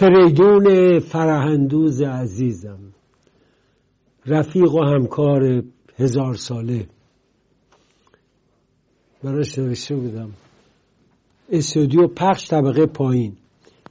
فریدون 0.00 0.98
فرهندوز 0.98 2.02
عزیزم 2.02 2.78
رفیق 4.26 4.74
و 4.74 4.82
همکار 4.82 5.62
هزار 5.96 6.34
ساله. 6.34 6.86
براش 9.24 9.58
نوشته 9.58 9.96
بودم 9.96 10.30
استودیو 11.48 12.06
پخش 12.06 12.48
طبقه 12.50 12.86
پایین. 12.86 13.36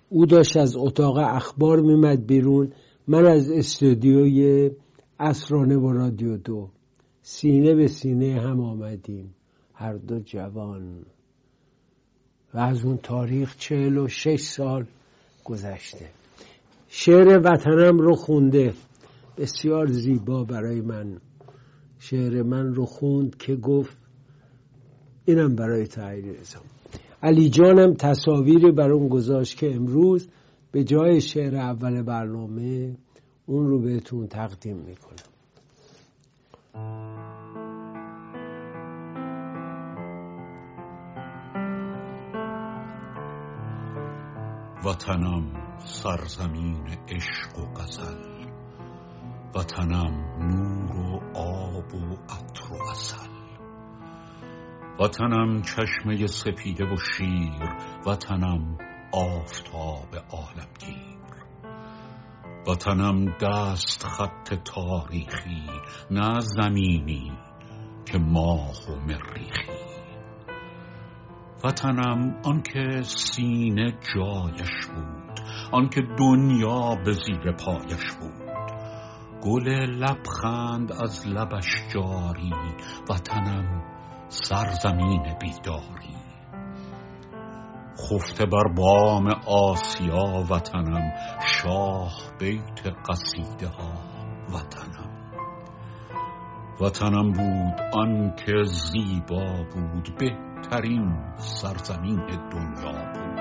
او 0.10 0.26
داشت 0.26 0.58
از 0.58 0.76
اتاق 0.78 1.18
اخبار 1.18 1.80
میمد 1.80 2.28
بیرون. 2.28 2.72
من 3.08 3.26
از 3.26 3.52
استودیوی 3.52 4.72
اسرانه 5.20 5.78
و 5.78 5.92
رادیو 5.92 6.38
دو. 6.38 6.70
سینه 7.22 7.76
به 7.76 7.88
سینه 7.88 8.42
هم 8.42 8.60
آمدیم. 8.60 9.36
هر 9.74 9.94
دو 9.94 10.20
جوان. 10.20 11.06
و 12.54 12.58
از 12.58 12.86
اون 12.86 12.98
تاریخ 12.98 13.58
چهل 13.58 13.98
و 13.98 14.08
شش 14.08 14.42
سال. 14.42 14.86
گذشته. 15.50 16.10
شعر 16.88 17.40
وطنم 17.44 17.98
رو 17.98 18.16
خونده. 18.16 18.74
بسیار 19.38 19.88
زیبا 19.88 20.44
برای 20.44 20.82
من. 20.82 21.18
شعر 22.00 22.44
من 22.44 22.76
رو 22.76 22.86
خوند 22.86 23.38
که 23.38 23.56
گفت 23.56 23.98
اینم 25.26 25.56
برای 25.56 25.88
تحریر 25.88 26.36
علی 27.24 27.50
جانم 27.50 27.94
تصاویری 27.94 28.72
بر 28.72 28.92
اون 28.92 29.08
گذاشت 29.08 29.58
که 29.58 29.76
امروز 29.76 30.30
به 30.72 30.84
جای 30.84 31.22
شعر 31.22 31.56
اول 31.56 32.02
برنامه 32.02 32.98
اون 33.46 33.68
رو 33.68 33.80
بهتون 33.80 34.28
تقدیم 34.28 34.78
می‌کنم. 34.78 35.29
وطنم 44.86 45.78
سرزمین 45.86 46.88
عشق 47.08 47.60
و 47.60 47.74
غزل. 47.74 48.46
وطنم 49.56 50.14
نور 50.40 50.96
و 50.96 51.38
آب 51.38 51.94
و 51.94 52.16
عطر 52.30 52.74
و 52.74 52.90
اصل 52.92 53.30
وطنم 55.00 55.62
چشمه 55.62 56.28
سپیده 56.28 56.86
و 56.86 56.98
شیر. 56.98 57.76
وطنم 58.06 58.78
آفتاب 59.12 60.16
عالمگیر. 60.30 61.20
وطنم 62.68 63.26
دست 63.26 64.06
خط 64.08 64.54
تاریخی 64.54 65.70
نه 66.12 66.40
زمینی 66.40 67.32
که 68.06 68.18
ماه 68.18 68.92
و 68.92 68.96
مریخی. 68.96 69.89
وطنم 71.64 72.36
آنکه 72.44 73.02
سینه 73.02 73.92
جایش 74.16 74.86
بود 74.96 75.40
آنکه 75.72 76.02
دنیا 76.02 76.96
به 77.06 77.12
زیر 77.12 77.52
پایش 77.52 78.14
بود. 78.20 78.50
گل 79.42 79.68
لبخند 79.70 80.92
از 80.92 81.28
لبش 81.28 81.66
جاری 81.94 82.54
وطنم 83.10 83.84
سرزمین 84.28 85.24
بیداری. 85.42 86.20
خفته 87.98 88.46
بر 88.46 88.68
بام 88.78 89.28
آسیا 89.48 90.46
وطنم 90.50 91.12
شاه 91.46 92.14
بیت 92.40 92.88
قصیده 93.10 93.68
ها 93.68 93.94
وطنم 94.50 94.89
وطنم 96.82 97.32
بود 97.32 97.82
آنکه 97.94 98.54
زیبا 98.64 99.64
بود 99.74 100.16
به 100.20 100.32
ترین 100.70 101.34
سرزمین 101.36 102.26
دنیا 102.26 102.92
بود. 102.92 103.40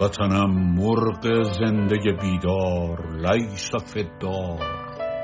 وطنم 0.00 0.50
مرغ 0.74 1.42
زنده 1.42 1.96
بیدار 2.22 3.06
لیس 3.12 3.70
فدار 3.70 4.58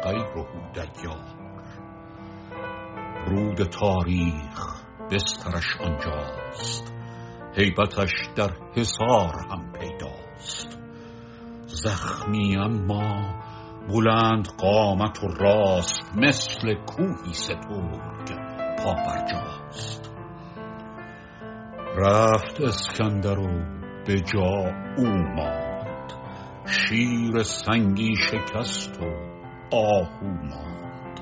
غیره 0.04 0.46
دیار 0.74 1.34
رود 3.26 3.62
تاریخ 3.62 4.82
بسترش 5.12 5.76
آنجاست 5.80 6.94
هیبتش 7.56 8.12
در 8.36 8.50
حصار 8.76 9.34
هم 9.50 9.72
پیداست. 9.72 10.78
زخمی 11.66 12.56
اما 12.56 13.34
بلند 13.88 14.48
قامت 14.58 15.24
و 15.24 15.28
راست 15.28 16.16
مثل 16.16 16.74
کوهی 16.74 17.32
سترگ 17.32 18.38
پا 18.78 18.94
برجاست 18.94 20.10
رفت 21.96 22.60
اسکندر 22.60 23.38
و 23.38 23.48
به 24.06 24.20
جا 24.20 24.72
او 24.98 25.06
ماند. 25.06 26.12
شیر 26.66 27.42
سنگی 27.42 28.14
شکست 28.31 29.00
و 29.00 29.04
آهو 29.76 30.26
ماند. 30.26 31.20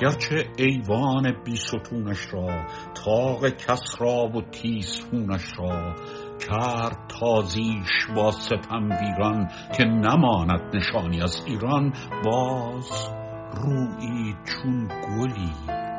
گرچه 0.00 0.46
ایوان 0.58 1.32
بی 1.44 1.56
ستونش 1.56 2.34
را 2.34 2.66
تاق 3.04 3.48
کسرا 3.48 4.28
و 4.34 4.42
تیسفونش 4.42 5.44
را 5.58 5.94
کرد 6.38 6.98
تازیش 7.20 8.06
با 8.16 8.30
ستم 8.30 8.88
ویران 8.90 9.48
که 9.76 9.84
نماند 9.84 10.76
نشانی 10.76 11.22
از 11.22 11.44
ایران 11.46 11.92
باز 12.24 13.10
روی 13.52 14.34
چون 14.44 14.88
گلی 14.88 15.52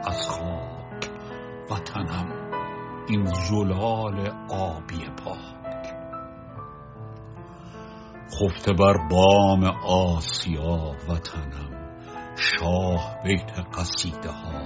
از 0.07 0.29
خاک 0.29 1.09
وطنم 1.71 2.47
این 3.09 3.25
زلال 3.25 4.31
آبی 4.49 5.05
پاک. 5.23 5.97
خفته 8.39 8.73
بر 8.73 8.97
بام 9.11 9.63
آسیا 9.85 10.95
وطنم 11.09 11.77
شاه 12.35 13.17
بیت 13.23 13.59
قصیده 13.77 14.31
ها 14.31 14.61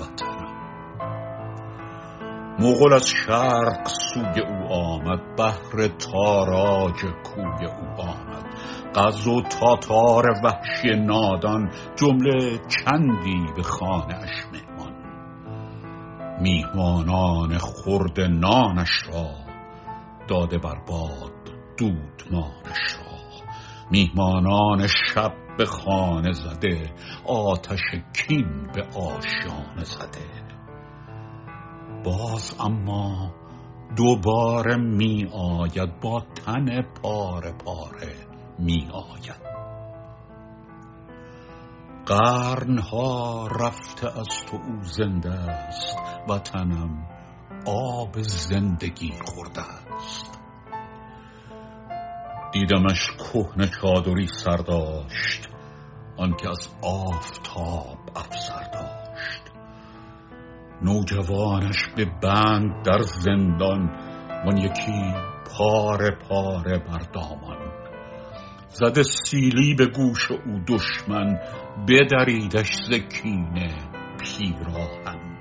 وطنم. 0.00 0.25
مغل 2.58 2.92
از 2.92 3.08
شرق 3.08 3.88
سوی 3.88 4.40
او 4.40 4.72
آمد 4.72 5.36
بهر 5.36 5.88
تاراج 5.88 7.00
کوی 7.24 7.66
او 7.66 8.02
آمد. 8.02 8.46
قز 8.94 9.26
و 9.26 9.42
تاتار 9.42 10.24
وحشی 10.44 10.90
نادان 10.96 11.70
جمله 11.96 12.58
چندی 12.58 13.46
به 13.56 13.62
خانه 13.62 14.14
اش 14.14 14.46
میهمانان 16.40 17.58
خورد 17.58 18.20
نانش 18.20 19.02
را 19.12 19.30
داده 20.28 20.58
بر 20.58 20.78
باد 20.88 21.32
دودمانش 21.78 22.96
را. 22.98 23.16
میهمانان 23.90 24.86
شب 24.86 25.32
به 25.58 25.64
خانه 25.64 26.32
زده 26.32 26.94
آتش 27.24 27.80
کین 28.12 28.62
به 28.74 28.82
آشیانه 28.82 29.84
زده. 29.84 30.55
باز 32.06 32.54
اما 32.60 33.34
دوباره 33.96 34.76
می 34.76 35.26
آید 35.32 36.00
با 36.00 36.20
تن 36.20 36.82
پاره 36.82 37.52
پاره 37.52 38.14
می 38.58 38.88
آید. 38.92 39.46
قرنها 42.06 43.46
رفته 43.46 44.18
از 44.18 44.28
تو 44.46 44.56
او 44.56 44.82
زنده 44.82 45.32
است 45.32 45.96
وطنم 46.28 47.06
آب 47.66 48.22
زندگی 48.22 49.12
خورده 49.24 49.60
است. 49.60 50.38
دیدمش 52.52 53.10
کهنه 53.18 53.70
چادری 53.80 54.26
سر 54.26 54.56
داشت 54.56 55.48
آنکه 56.16 56.48
از 56.48 56.68
آفتاب 56.82 57.98
افسر 58.16 58.65
نوجوانش 60.82 61.88
به 61.96 62.04
بند 62.22 62.84
در 62.84 63.02
زندان 63.02 63.90
من 64.46 64.56
یکی 64.56 65.14
پاره 65.58 66.10
پاره 66.10 66.78
بر 66.78 67.02
دامان. 67.12 67.72
زده 68.68 69.02
سیلی 69.02 69.74
به 69.74 69.86
گوش 69.86 70.30
او 70.30 70.60
دشمن 70.68 71.38
بدریدش 71.88 72.70
زکینه 72.90 73.74
پیراهن. 74.20 75.36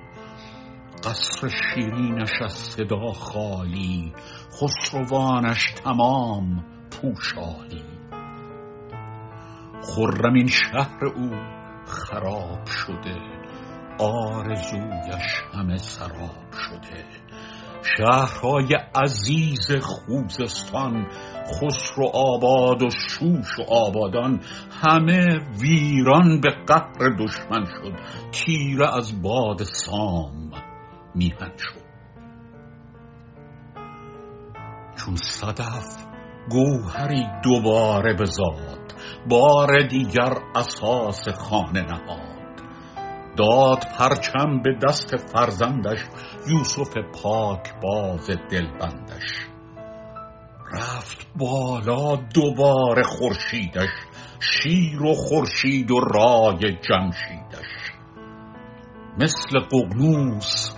قصر 1.04 1.48
شیرینش 1.48 2.32
از 2.44 2.54
صدا 2.54 3.12
خالی 3.12 4.14
خسروانش 4.52 5.74
تمام 5.84 6.66
پوشالی. 6.92 7.84
خرم 9.82 10.34
این 10.34 10.48
شهر 10.48 11.06
او 11.06 11.32
خراب 11.86 12.66
شده 12.66 13.45
آرزویش 14.00 15.44
همه 15.54 15.78
سراب 15.78 16.52
شده. 16.52 17.06
شهرهای 17.98 18.68
عزیز 18.96 19.72
خوزستان 19.82 21.08
خسرو 21.46 22.08
آباد 22.14 22.84
و 22.84 22.90
شوش 22.90 23.60
و 23.60 23.74
آبادان 23.74 24.40
همه 24.84 25.40
ویران 25.62 26.42
به 26.42 26.50
قهر 26.68 27.10
دشمن 27.20 27.66
شد. 27.66 27.94
تیره 28.32 28.96
از 28.96 29.22
باد 29.22 29.64
سام 29.64 30.52
میهن 31.16 31.52
شد. 31.58 31.86
چون 34.96 35.16
صدف 35.16 36.06
گوهری 36.50 37.26
دوباره 37.44 38.14
بزاد 38.14 38.94
بار 39.30 39.88
دیگر 39.88 40.34
اساس 40.56 41.30
خانه 41.30 41.82
نهاد. 41.82 42.35
داد 43.38 43.86
پرچم 43.98 44.62
به 44.64 44.70
دست 44.88 45.16
فرزندش 45.16 46.00
یوسف 46.48 46.98
پاک 46.98 47.74
باز 47.84 48.30
دلبندش. 48.52 49.48
رفت 50.74 51.28
بالا 51.36 52.16
دوباره 52.16 53.04
خورشیدش 53.04 53.90
شیر 54.40 55.04
و 55.04 55.14
خورشید 55.14 55.92
و 55.92 56.00
رای 56.00 56.78
جمشیدش. 56.90 57.92
مثل 59.18 59.60
ققنوس 59.60 60.76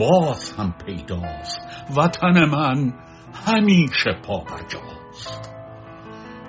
باز 0.00 0.52
هم 0.58 0.74
پیداست 0.86 1.58
وطن 1.96 2.44
من 2.44 2.92
همیشه 3.46 4.20
پابرجاست 4.26 5.54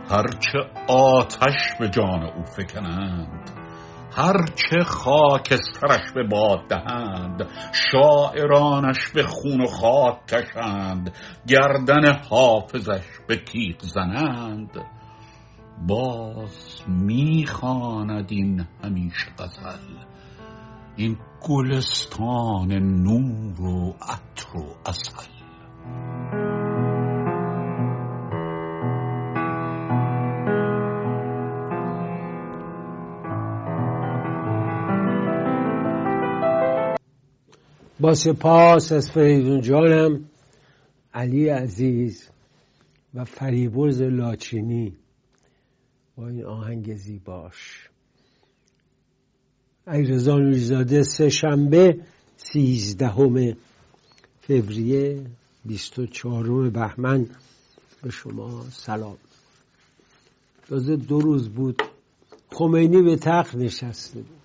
هرچه 0.09 0.59
آتش 0.87 1.77
به 1.79 1.89
جان 1.89 2.23
او 2.23 2.43
فکنند 2.43 3.64
هرچه 4.17 4.83
خاکسترش 4.85 6.11
به 6.15 6.23
باد 6.23 6.67
دهند 6.69 7.47
شاعرانش 7.91 9.09
به 9.15 9.23
خون 9.23 9.61
و 9.61 9.65
خاک 9.65 10.25
کشند 10.27 11.15
گردن 11.47 12.21
حافظش 12.29 13.05
به 13.27 13.35
تیغ 13.35 13.81
زنند. 13.81 14.85
باز 15.87 16.81
می‌خواند 16.87 18.25
این 18.29 18.67
همیشه 18.83 19.31
غزل 19.39 19.95
این 20.95 21.17
گلستان 21.41 22.73
نور 22.73 23.61
و 23.61 23.95
عطر 24.01 24.57
و 24.57 24.75
اصل. 24.85 25.35
با 37.99 38.13
سپاس 38.13 38.91
از 38.91 39.11
فریدون 39.11 39.61
جانم 39.61 40.25
علی 41.13 41.49
عزیز 41.49 42.29
و 43.13 43.25
فریبرز 43.25 44.01
لاچینی. 44.01 44.93
با 46.15 46.27
این 46.27 46.45
آهنگ 46.45 46.95
زیباش. 46.95 47.89
ایرزا 49.87 50.37
نوریزاده 50.37 51.03
سه 51.03 51.29
شنبه 51.29 51.99
سیزدهم 52.37 53.53
فوریه 54.41 55.25
بیست 55.65 55.99
و 55.99 56.05
چهارم 56.05 56.69
بهمن. 56.69 57.27
به 58.03 58.09
شما 58.09 58.65
سلام. 58.69 59.17
تازه 60.67 60.95
دو 60.95 61.19
روز 61.19 61.49
بود. 61.49 61.81
خمینی 62.51 63.01
به 63.01 63.15
تخت 63.15 63.55
نشسته 63.55 64.19
بود. 64.19 64.44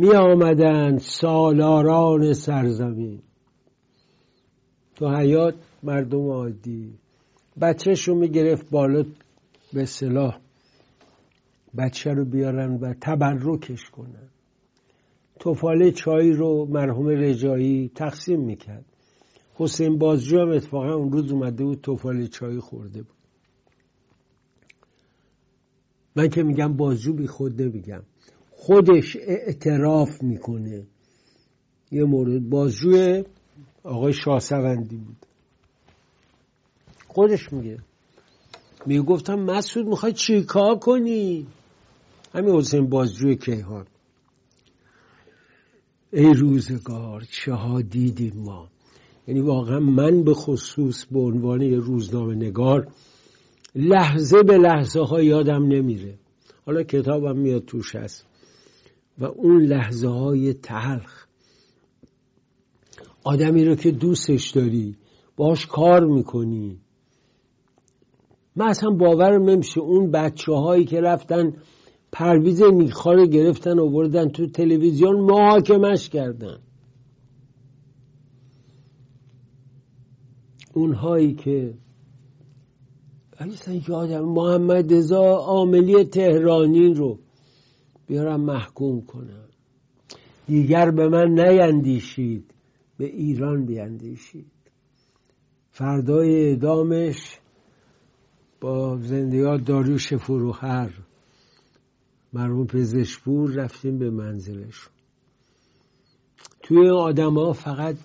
می 0.00 0.14
آمدند 0.14 0.98
سالاران 0.98 2.32
سرزمین. 2.32 3.22
تو 4.94 5.16
حیات 5.16 5.54
مردم 5.82 6.28
عادی. 6.30 6.98
بچهش 7.60 8.08
رو 8.08 8.14
می‌گرفت 8.14 8.70
بالا 8.70 9.04
به 9.72 9.84
صلاح 9.84 10.38
بچه 11.78 12.10
رو 12.10 12.24
بیارن 12.24 12.74
و 12.76 12.94
تبرکش 13.00 13.90
کنن. 13.90 14.28
توفاله 15.38 15.92
چای 15.92 16.32
رو 16.32 16.66
مرحوم 16.70 17.08
رجایی 17.08 17.90
تقسیم 17.94 18.40
می‌کرد. 18.40 18.84
حسین 19.54 19.98
بازجو 19.98 20.40
هم 20.40 20.50
اتفاقا 20.50 20.94
اون 20.94 21.12
روز 21.12 21.32
اومده 21.32 21.64
بود 21.64 21.80
توفاله 21.80 22.26
چای 22.26 22.58
خورده 22.58 23.02
بود. 23.02 23.16
من 26.16 26.28
که 26.28 26.42
میگم 26.42 26.76
بازجو 26.76 27.12
بی 27.12 27.26
خود 27.26 27.62
نمیگم. 27.62 28.02
خودش 28.62 29.16
اعتراف 29.20 30.22
می‌کنه. 30.22 30.82
یه 31.92 32.04
مورد 32.04 32.48
بازجوی 32.48 33.24
آقای 33.82 34.12
شاسوندی 34.12 34.96
بود. 34.96 35.16
خودش 37.08 37.52
میگه. 37.52 37.78
می‌گفتم 38.86 39.34
مسعود 39.34 39.86
می‌خوای 39.86 40.12
چیکار 40.12 40.78
کنی؟ 40.78 41.46
همین 42.34 42.54
حسین 42.54 42.88
بازجوی 42.88 43.36
کیهان. 43.36 43.86
ای 46.12 46.34
روزگار 46.34 47.24
چه 47.30 47.52
ها 47.52 47.80
دیدیم 47.80 48.34
ما. 48.36 48.68
یعنی 49.28 49.40
واقعا 49.40 49.80
من 49.80 50.24
به 50.24 50.34
خصوص 50.34 51.04
به 51.04 51.20
عنوان 51.20 51.60
یه 51.62 51.78
روزنامه 51.78 52.34
نگار 52.34 52.88
لحظه 53.74 54.42
به 54.42 54.58
لحظه 54.58 55.00
ها 55.04 55.22
یادم 55.22 55.66
نمیره. 55.66 56.14
حالا 56.66 56.82
کتابم 56.82 57.38
میاد 57.38 57.64
توش 57.64 57.94
هست. 57.96 58.29
و 59.20 59.24
اون 59.24 59.62
لحظه 59.62 60.08
های 60.08 60.54
تلخ. 60.54 61.26
آدمی 63.24 63.64
رو 63.64 63.74
که 63.74 63.90
دوستش 63.90 64.50
داری 64.50 64.96
باش 65.36 65.66
کار 65.66 66.04
می‌کنی. 66.04 66.80
من 68.56 68.68
اصلا 68.68 68.90
باورم 68.90 69.50
نمیشه 69.50 69.80
اون 69.80 70.10
بچه 70.10 70.52
هایی 70.52 70.84
که 70.84 71.00
رفتن 71.00 71.52
پرویز 72.12 72.62
نیخا 72.62 73.12
رو 73.12 73.26
گرفتن 73.26 73.78
و 73.78 73.90
بردن 73.90 74.28
تو 74.28 74.46
تلویزیون 74.46 75.20
محاکمش 75.20 76.08
کردن. 76.08 76.58
اونهایی 80.74 81.34
که 81.34 81.74
اصلا 83.38 83.80
یادم 83.88 84.24
محمد 84.24 85.12
عاملی 85.12 86.04
تهرانی 86.04 86.94
رو 86.94 87.18
بیارم 88.10 88.40
محکوم 88.40 89.00
کنم. 89.00 89.48
دیگر 90.46 90.90
به 90.90 91.08
من 91.08 91.28
نیندیشید 91.28 92.54
به 92.98 93.04
ایران 93.04 93.66
بیندیشید. 93.66 94.50
فردای 95.70 96.48
اعدامش 96.48 97.38
با 98.60 98.98
زندیات 99.02 99.64
داریوش 99.64 100.14
فروخر 100.14 100.90
مرحوم 102.32 102.66
پزشپور 102.66 103.50
رفتیم 103.50 103.98
به 103.98 104.10
منزلش 104.10 104.88
توی 106.62 106.90
آدم 106.90 107.34
ها 107.34 107.52
فقط 107.52 107.96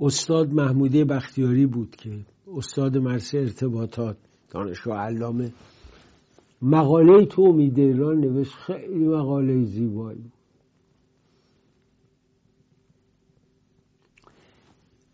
استاد 0.00 0.52
محمودی 0.52 1.04
بختیاری 1.04 1.66
بود 1.66 1.96
که 1.96 2.10
استاد 2.56 2.98
مرسه 2.98 3.38
ارتباطات 3.38 4.16
دانشگاه 4.50 4.98
علامه 4.98 5.52
مقاله 6.62 7.26
تو 7.26 7.42
امید 7.42 7.78
ایران 7.78 8.20
نوشت 8.20 8.52
خیلی 8.52 9.04
مقاله 9.04 9.64
زیبایی. 9.64 10.32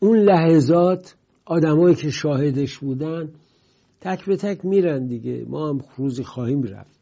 اون 0.01 0.19
لحظات 0.19 1.17
آدمایی 1.45 1.95
که 1.95 2.11
شاهدش 2.11 2.79
بودن 2.79 3.33
تک 4.01 4.25
به 4.25 4.37
تک 4.37 4.65
میرن 4.65 5.07
دیگه. 5.07 5.45
ما 5.49 5.69
هم 5.69 5.81
روزی 5.97 6.25
خواهیم 6.25 6.63
رفت. 6.63 7.01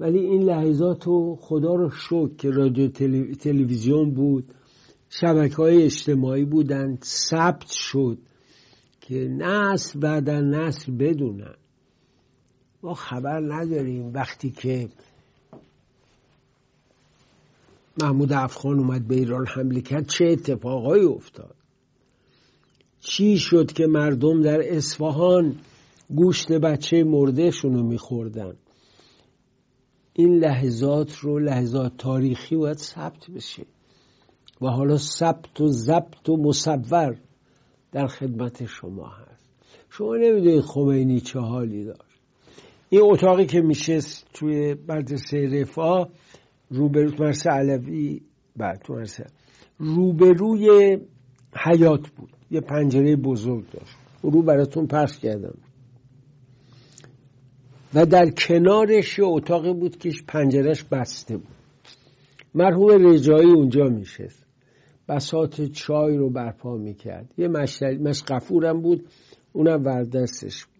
ولی 0.00 0.18
این 0.18 0.42
لحظات 0.42 1.04
رو 1.04 1.36
خدا 1.40 1.74
رو 1.74 1.90
شکر 1.90 2.34
که 2.38 2.50
رادیو 2.50 2.88
تلویزیون 3.34 4.10
بود 4.10 4.54
شبکه 5.10 5.56
های 5.56 5.82
اجتماعی 5.82 6.44
بودن 6.44 6.98
ثبت 7.04 7.70
شد 7.70 8.18
که 9.00 9.14
نسل 9.14 10.00
بعدا 10.00 10.40
نسل 10.40 10.92
بدونن. 10.92 11.54
ما 12.82 12.94
خبر 12.94 13.40
نداریم. 13.40 14.14
وقتی 14.14 14.50
که 14.50 14.88
محمود 18.02 18.32
افغان 18.32 18.78
اومد 18.78 19.08
به 19.08 19.14
ایران 19.14 19.46
حمله 19.46 19.80
کرد 19.80 20.06
چه 20.06 20.24
اتفاقایی 20.24 21.04
افتاد؟ 21.04 21.54
چی 23.00 23.38
شد 23.38 23.72
که 23.72 23.86
مردم 23.86 24.42
در 24.42 24.76
اصفهان 24.76 25.56
گوشت 26.14 26.52
بچه 26.52 27.04
مردهشون 27.04 27.74
رو 27.74 27.82
میخوردن؟ 27.82 28.56
این 30.12 30.38
لحظات 30.38 31.16
رو 31.16 31.38
لحظات 31.38 31.96
تاریخی 31.98 32.56
باید 32.56 32.78
ثبت 32.78 33.30
بشه. 33.30 33.66
و 34.60 34.66
حالا 34.66 34.96
ثبت 34.96 35.60
و 35.60 35.68
ضبط 35.68 36.28
و 36.28 36.36
مصور 36.36 37.16
در 37.92 38.06
خدمت 38.06 38.66
شما 38.66 39.08
هست. 39.08 39.48
شما 39.90 40.16
نمی‌دونید 40.16 40.60
خمینی 40.60 41.20
چه 41.20 41.38
حالی 41.38 41.84
داشت 41.84 42.07
این 42.90 43.00
اتاقی 43.04 43.46
که 43.46 43.60
میشست 43.60 44.26
توی 44.34 44.76
مدرسه 44.88 45.38
رفا 45.52 46.08
روبرو 46.70 47.10
مرسه 47.18 47.50
علوی 47.50 48.20
بعد 48.56 48.86
مرسه 48.88 49.26
روبروی 49.78 50.98
حیات 51.64 52.08
بود. 52.08 52.30
یه 52.50 52.60
پنجره 52.60 53.16
بزرگ 53.16 53.70
داشت. 53.70 53.96
رو 54.22 54.42
براتون 54.42 54.86
پخش 54.86 55.18
کردم. 55.18 55.58
و 57.94 58.06
در 58.06 58.30
کنارش 58.30 59.18
یه 59.18 59.24
اتاقی 59.24 59.72
بود 59.72 59.96
که 59.96 60.10
پنجرش 60.28 60.84
بسته 60.84 61.36
بود. 61.36 61.56
مرحوم 62.54 63.12
رجایی 63.12 63.50
اونجا 63.50 63.84
میشست 63.84 64.46
بسات 65.08 65.62
چای 65.62 66.16
رو 66.16 66.30
برپا 66.30 66.76
می‌کرد. 66.76 67.34
یه 67.38 67.48
مشتری 67.48 67.98
مش 67.98 68.22
قفورم 68.22 68.80
بود. 68.80 69.06
اونم 69.52 69.84
وردستش 69.84 70.64
بود 70.64 70.77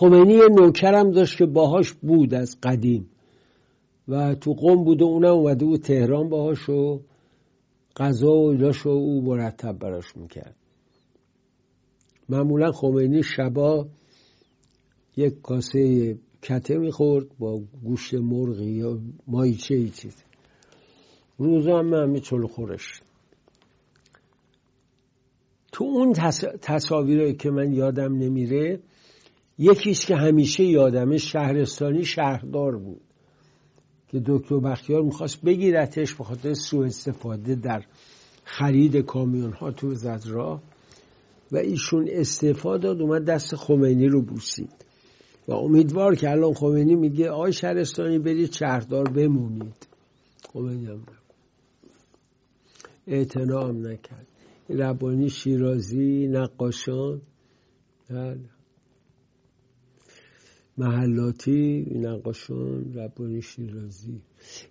خمینی 0.00 0.40
نوکرم 0.50 1.10
داشت 1.10 1.38
که 1.38 1.46
باهاش 1.46 1.92
بود 1.92 2.34
از 2.34 2.60
قدیم. 2.62 3.10
و 4.08 4.34
تو 4.34 4.52
قم 4.54 4.84
بود 4.84 5.02
و 5.02 5.04
اونم 5.04 5.32
اومده 5.32 5.64
بود 5.64 5.80
تهران 5.80 6.28
باهاش 6.28 6.68
و 6.68 7.00
غذا 7.96 8.32
و 8.32 8.50
ایلاش 8.50 8.86
و 8.86 8.88
او 8.88 9.22
مرتب 9.22 9.78
براش 9.78 10.16
می‌کرد. 10.16 10.56
معمولا 12.28 12.72
خمینی 12.72 13.22
شبا 13.22 13.88
یک 15.16 15.42
کاسه 15.42 16.18
کته 16.42 16.78
می‌خورد 16.78 17.26
با 17.38 17.60
گوشت 17.84 18.14
مرغی 18.14 18.70
یا 18.70 18.98
مایچه 19.26 19.74
ای 19.74 19.88
چیز. 19.88 20.16
روزا 21.38 21.78
هم 21.78 21.94
همه 21.94 22.20
چلو 22.20 22.46
خورش. 22.46 23.00
تو 25.72 25.84
اون 25.84 26.12
تصاویری 26.62 27.34
که 27.34 27.50
من 27.50 27.72
یادم 27.72 28.14
نمیره 28.18 28.80
یکیش 29.58 30.06
که 30.06 30.16
همیشه 30.16 30.64
یادمه 30.64 31.18
شهرستانی 31.18 32.04
شهردار 32.04 32.76
بود 32.76 33.00
که 34.08 34.22
دکتر 34.26 34.58
بختیار 34.58 35.02
می‌خواست 35.02 35.42
بگیرتش 35.42 36.14
به 36.14 36.24
خاطر 36.24 36.54
سوء 36.54 36.86
استفاده 36.86 37.54
در 37.54 37.84
خرید 38.44 38.96
کامیون 38.96 39.52
ها 39.52 39.70
تو 39.70 39.94
زدرا 39.94 40.62
و 41.52 41.56
ایشون 41.56 42.08
استفاده 42.12 42.82
داد 42.82 43.02
اومد 43.02 43.24
دست 43.24 43.56
خمینی 43.56 44.06
رو 44.06 44.22
بوسید. 44.22 44.84
و 45.48 45.52
امیدوار 45.52 46.14
که 46.14 46.30
الان 46.30 46.54
خمینی 46.54 46.94
میگه 46.94 47.30
آی 47.30 47.52
شهرستانی 47.52 48.18
برید 48.18 48.52
شهردار 48.52 49.08
بمونید. 49.08 49.86
خمینی 50.52 50.86
هم 50.86 51.02
اعتنام 53.06 53.86
نکرد. 53.86 54.26
ربانی 54.68 55.30
شیرازی 55.30 56.28
نقاشان. 56.28 57.20
بله. 58.10 58.57
محلاتی 60.78 61.86
نقاشان 61.94 62.94
ربانی 62.94 63.42
شیرازی. 63.42 64.20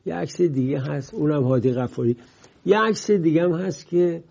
یه 0.05 0.15
عکس 0.15 0.41
دیگه 0.41 0.79
هست 0.79 1.13
اونم 1.13 1.43
هادی 1.43 1.71
غفاری. 1.71 2.17
یه 2.65 2.79
عکس 2.79 3.11
دیگه 3.11 3.43
هم 3.43 3.53
هست 3.53 3.87
که 3.87 4.23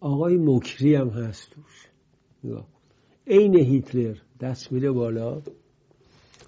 آقای 0.00 0.36
مکری 0.36 0.94
هم 0.94 1.08
هست 1.08 1.50
توش. 1.50 1.88
عین 3.26 3.56
هیتلر 3.56 4.16
دست 4.40 4.72
میره 4.72 4.90
بالا. 4.90 5.42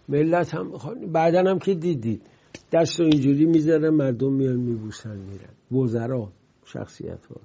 ملت 0.09 0.55
هم 0.55 0.73
بعدا 1.13 1.51
هم 1.51 1.59
که 1.59 1.75
دیدید 1.75 2.23
دست 2.73 3.01
رو 3.01 3.07
اینجوری 3.07 3.47
می‌ذارن 3.47 3.91
مردم 3.91 4.33
میان 4.33 4.57
میبوسن 4.57 5.17
میرن. 5.17 5.81
وزرا 5.83 6.33
شخصیت 6.65 7.27
ها 7.27 7.37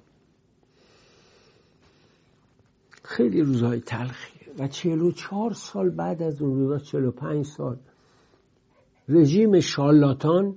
خیلی 3.02 3.42
روزهای 3.42 3.80
تلخیه 3.80 4.35
و 4.58 4.68
چهل 4.68 5.02
و 5.02 5.10
چهار 5.10 5.52
سال 5.52 5.90
بعد 5.90 6.22
از 6.22 6.42
اون 6.42 6.54
روزا 6.54 6.78
چهل 6.78 7.04
و 7.04 7.10
پنج 7.10 7.44
سال. 7.44 7.76
رژیم 9.08 9.60
شالاتان 9.60 10.54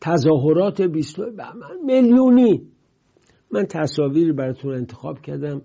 تظاهرات 0.00 0.80
بیست 0.80 1.16
میلیونی. 1.86 2.62
من 3.50 3.66
تصاویری 3.66 4.32
براتون 4.32 4.74
انتخاب 4.74 5.20
کردم. 5.20 5.62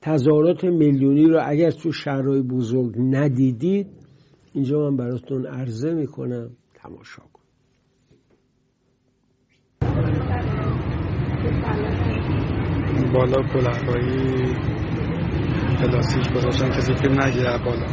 تظاهرات 0.00 0.64
میلیونی 0.64 1.24
رو 1.24 1.40
اگر 1.44 1.70
تو 1.70 1.92
شهرهای 1.92 2.42
بزرگ 2.42 2.94
ندیدید 2.98 3.86
اینجا 4.52 4.78
من 4.78 4.96
براتون 4.96 5.46
عرضه 5.46 5.94
می‌کنم. 5.94 6.50
تماشا 6.74 7.22
کن. 7.22 7.42
بالا 13.14 13.42
کلهبایی 13.52 14.91
پلاستیک 15.82 16.32
گذاشتن 16.32 16.70
کسی 16.70 16.94
فیلم 16.94 17.20
نگیره 17.20 17.58
بالا. 17.58 17.86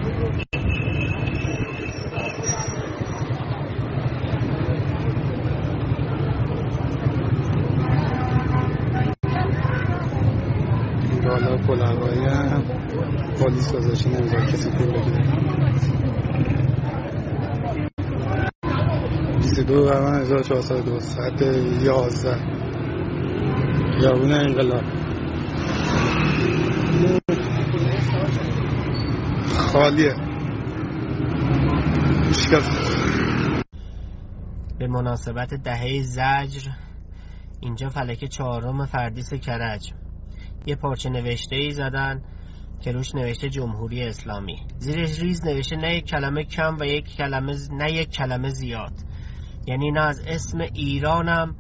بالا 11.24 11.58
کلهبایی 11.68 12.26
هم 12.26 12.64
پلیس 13.40 13.74
گذاشته 13.74 14.10
نمی‌ذاره 14.10 14.46
کسی 14.46 14.72
فیلم 14.72 14.92
بگیره. 14.92 15.24
22 19.42 19.84
بهمن 19.84 20.22
1402 20.22 21.00
ساعت 21.00 21.42
11 21.42 22.38
خیابون 24.00 24.32
انقلاب. 24.32 24.99
خالیه 29.80 30.16
به 34.80 34.88
مناسبت 34.88 35.54
دهه 35.54 36.02
زجر 36.02 36.72
اینجا 37.60 37.90
فلک 37.90 38.26
چهارم 38.26 38.86
فردیس 38.86 39.34
کرج. 39.34 39.94
یه 40.66 40.76
پارچه 40.76 41.10
نوشته 41.10 41.56
ای 41.56 41.72
زدن 41.72 42.24
که 42.82 42.92
روش 42.92 43.16
نوشته 43.16 43.50
جمهوری 43.50 44.04
اسلامی. 44.04 44.58
زیرش 44.78 45.20
ریز 45.20 45.46
نوشته 45.46 45.76
نه 45.76 45.96
یک 45.96 46.06
کلمه 46.06 46.44
کم 46.44 46.78
و 46.80 46.84
یک 46.84 47.16
کلمه 47.16 47.56
نه 47.72 47.92
یک 47.92 48.10
کلمه 48.10 48.50
زیاد. 48.50 48.94
یعنی 49.68 49.92
نه 49.92 50.02
از 50.02 50.24
اسم 50.28 50.60
ایرانم 50.60 51.56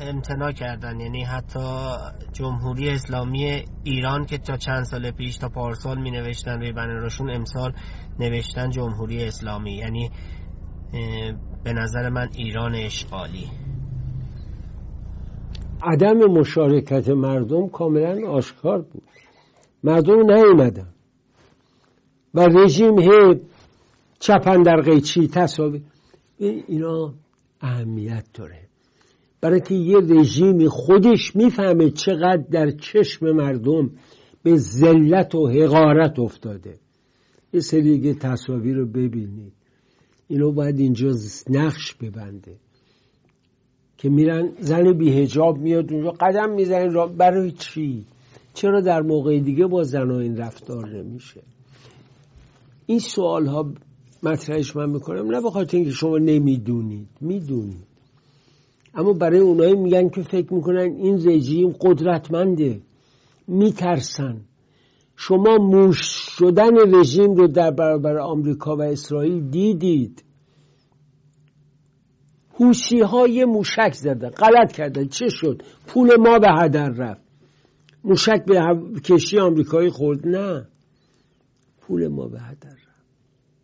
امتناع 0.00 0.52
کردن 0.52 1.00
یعنی 1.00 1.24
حتی 1.24 1.94
جمهوری 2.32 2.90
اسلامی 2.90 3.64
ایران 3.84 4.26
که 4.26 4.38
تا 4.38 4.56
چند 4.56 4.84
سال 4.84 5.10
پیش 5.10 5.36
تا 5.36 5.48
پارسال 5.48 6.00
می 6.00 6.10
نوشتن 6.10 6.58
روی 6.58 6.72
بنرشون 6.72 7.30
امسال 7.30 7.72
نوشتن 8.18 8.70
جمهوری 8.70 9.24
اسلامی. 9.24 9.72
یعنی 9.72 10.10
به 11.64 11.72
نظر 11.72 12.08
من 12.10 12.28
ایران 12.34 12.74
اشغالی 12.74 13.46
عدم 15.82 16.16
مشارکت 16.16 17.08
مردم 17.08 17.68
کاملا 17.68 18.28
آشکار 18.28 18.82
بود. 18.82 19.02
مردم 19.84 20.32
نیومدن. 20.32 20.88
و 22.34 22.40
رژیم 22.40 22.98
هی 22.98 23.40
چپن 24.18 24.62
در 24.62 24.80
قیچی 24.80 25.28
تصاویر 25.28 25.82
اینا 26.38 27.14
اهمیت 27.60 28.24
داره. 28.34 28.65
برای 29.40 29.60
که 29.60 29.74
یه 29.74 29.98
رژیم 29.98 30.68
خودش 30.68 31.36
می‌فهمه 31.36 31.90
چقدر 31.90 32.44
در 32.50 32.70
چشم 32.70 33.30
مردم 33.30 33.90
به 34.42 34.56
ذلت 34.56 35.34
و 35.34 35.48
حقارت 35.48 36.18
افتاده. 36.18 36.78
یه 37.52 37.60
سری 37.60 38.14
تصاویر 38.14 38.76
رو 38.76 38.86
ببینید. 38.86 39.52
اینو 40.28 40.52
باید 40.52 40.78
اینجا 40.78 41.10
نقش 41.50 41.94
ببنده. 41.94 42.56
که 43.98 44.08
میرن 44.08 44.48
زن 44.60 44.92
بیهجاب 44.92 45.58
میاد 45.58 45.92
اونجا 45.92 46.10
قدم 46.10 46.50
می‌زنه 46.54 47.06
برای 47.06 47.50
چی؟ 47.50 48.04
چرا 48.54 48.80
در 48.80 49.02
موقع 49.02 49.38
دیگه 49.38 49.66
با 49.66 49.82
زنها 49.82 50.20
این 50.20 50.36
رفتار 50.36 50.88
نمیشه؟ 50.88 51.40
این 52.86 52.98
سوال 52.98 53.46
ها 53.46 53.72
مطرحش 54.22 54.76
من 54.76 54.90
می‌کنم 54.90 55.30
نه 55.30 55.40
بخاطر 55.40 55.76
اینکه 55.76 55.92
شما 55.92 56.18
نمی‌دونید. 56.18 57.08
می‌دونید. 57.20 57.86
اما 58.96 59.12
برای 59.12 59.38
اونایی 59.38 59.74
میگن 59.74 60.08
که 60.08 60.22
فکر 60.22 60.54
می‌کنن 60.54 60.96
این 60.96 61.28
رژیم 61.28 61.74
قدرتمنده. 61.80 62.80
میترسن. 63.48 64.40
شما 65.16 65.56
موش 65.56 66.00
شدن 66.38 66.94
رژیم 66.94 67.34
رو 67.34 67.46
در 67.48 67.70
برابر 67.70 68.18
آمریکا 68.18 68.76
و 68.76 68.82
اسرائیل 68.82 69.50
دیدید. 69.50 70.24
هوشی 72.60 73.00
های 73.00 73.44
موشک 73.44 73.92
زدن. 73.92 74.28
غلط 74.28 74.72
کردن. 74.72 75.06
چه 75.08 75.28
شد؟ 75.28 75.62
پول 75.86 76.16
ما 76.18 76.38
به 76.38 76.48
هدر 76.58 76.88
رفت. 76.88 77.22
موشک 78.04 78.44
به 78.46 78.60
کشتی 79.04 79.38
آمریکایی 79.38 79.90
خورد. 79.90 80.26
نه. 80.28 80.68
پول 81.80 82.08
ما 82.08 82.28
به 82.28 82.40
هدر 82.40 82.70
رفت. 82.70 83.06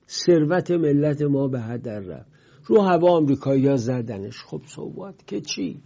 ثروت 0.09 0.71
ملت 0.71 1.23
ما 1.23 1.49
به 1.49 1.61
هدر 1.61 2.01
رفت. 2.01 2.32
رو 2.65 2.81
هوا 2.81 3.17
آمریکایی 3.17 3.67
ها 3.67 3.77
زدنش. 3.77 4.39
خب 4.39 4.61
صحبت 4.67 5.15
که 5.27 5.41
چی؟ 5.41 5.81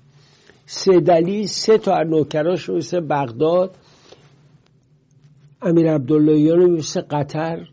سه 0.66 1.00
دلی 1.00 1.46
سه 1.46 1.78
تا 1.78 2.02
نوکراش 2.02 2.68
رو 2.68 2.76
مثل 2.76 3.00
بغداد. 3.00 3.76
امیر 5.62 5.94
عبداللهیان 5.94 6.60
رو 6.60 6.70
مثل 6.70 7.00
قطر. 7.00 7.68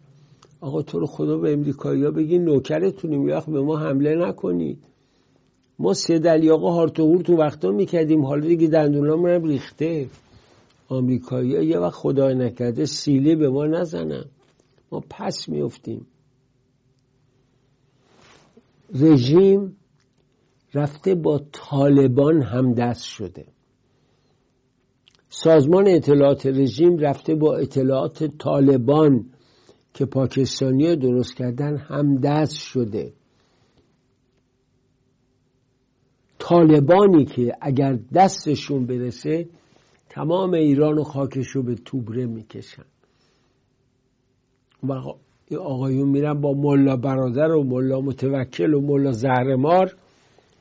آقا 0.62 0.82
تو 0.82 1.00
رو 1.00 1.06
خدا 1.06 1.38
به 1.38 1.54
امریکایی 1.54 2.04
ها 2.04 2.12
بگی 2.12 2.40
نوکرتونیم 2.40 3.30
یه 3.30 3.42
به 3.48 3.62
ما 3.62 3.78
حمله 3.78 4.16
نکنید. 4.16 4.78
ما 5.80 5.94
سه 5.94 6.20
دلی 6.20 6.50
آقا 6.50 6.72
هارتوهور 6.72 7.22
تو 7.22 7.38
وقتا 7.38 7.72
می‌کردیم. 7.72 8.26
حالا 8.26 8.48
دیگه 8.48 8.68
دندونامون 8.68 9.30
هم 9.30 9.44
ریخته. 9.44 10.08
آمریکایی 10.88 11.66
یه 11.66 11.80
وقت 11.80 11.94
خدای 11.94 12.36
نکرده 12.36 12.86
سیلی 12.86 13.36
به 13.36 13.50
ما 13.50 13.66
نزنن. 13.66 14.26
ما 14.92 15.04
پس 15.10 15.50
میفتیم 15.50 16.06
رژیم 18.94 19.76
رفته 20.74 21.16
با 21.16 21.42
طالبان 21.52 22.42
هم 22.42 22.74
دست 22.74 23.04
شده. 23.04 23.46
سازمان 25.30 25.88
اطلاعات 25.88 26.46
رژیم 26.46 26.98
رفته 26.98 27.36
با 27.36 27.56
اطلاعات 27.56 28.24
طالبان 28.24 29.26
که 29.94 30.06
پاکستانی 30.06 30.96
درست 30.96 31.36
کردن 31.36 31.78
هم 31.78 32.16
دست 32.16 32.56
شده. 32.56 33.14
طالبانی 36.40 37.26
که 37.26 37.56
اگر 37.62 38.00
دستشون 38.14 38.86
برسه 38.86 39.50
تمام 40.10 40.54
ایران 40.54 40.98
و 40.98 41.04
خاکش 41.04 41.48
رو 41.48 41.64
به 41.64 41.76
توبره 41.76 42.26
می‌کشن. 42.26 42.86
آقایون 45.58 46.10
میرن 46.10 46.42
با 46.42 46.54
ملا 46.54 46.96
برادر 46.96 47.52
و 47.52 47.63
ملا 47.63 48.02
متوکل 48.02 48.74
و 48.74 48.82
ملا 48.82 49.12
زهرمار 49.12 49.96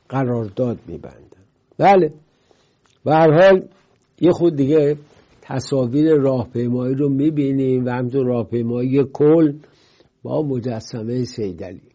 قرارداد 0.09 0.79
میبندن. 0.87 1.43
بله. 1.77 2.13
به 3.05 3.13
هر 3.13 3.31
حال 3.31 3.67
یه 4.21 4.31
خود 4.31 4.55
دیگه 4.55 4.97
تصاویر 5.41 6.13
راهپیمایی 6.13 6.95
رو 6.95 7.09
می‌بینیم 7.09 7.85
و 7.85 7.89
همینطور 7.89 8.25
راهپیمایی 8.25 9.03
کل 9.13 9.53
با 10.23 10.41
مجسمه 10.41 11.23
سیدلی. 11.23 11.93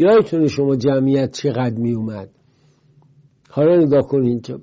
یادتونه 0.00 0.48
شما 0.48 0.76
جمعیت 0.76 1.32
چقدر 1.32 1.78
می 1.78 1.92
اومد 1.92 2.28
حالا 3.50 3.76
نگاه 3.76 4.02
کنید 4.02 4.54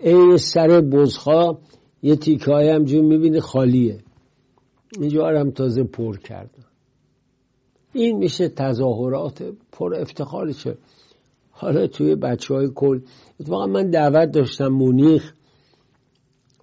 این 0.00 0.36
سر 0.36 0.80
بزخا 0.80 1.58
یه 2.02 2.16
تیکه 2.16 2.52
های 2.52 2.68
همجور 2.68 3.02
می‌بینی 3.02 3.40
خالیه. 3.40 3.98
اینجا 5.00 5.28
هم 5.28 5.50
تازه 5.50 5.84
پر 5.84 6.16
کردن 6.16 6.64
این 7.92 8.18
میشه 8.18 8.48
تظاهرات 8.48 9.42
پر 9.72 9.94
افتخارشه 9.94 10.76
حالا 11.50 11.86
توی 11.86 12.14
بچه 12.14 12.54
های 12.54 12.70
کل. 12.74 13.00
اتفاقا 13.40 13.66
من 13.66 13.90
دعوت 13.90 14.30
داشتم 14.30 14.68
مونیخ 14.68 15.32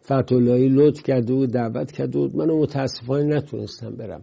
فتولایی 0.06 0.69
لطف 0.69 1.04
کرده 1.04 1.34
بود 1.34 1.50
دعوت 1.50 1.91
کرده 1.91 2.19
بود. 2.19 2.36
من 2.36 2.45
متاسفانه 2.45 3.36
نتونستم 3.36 3.95
برم. 3.95 4.21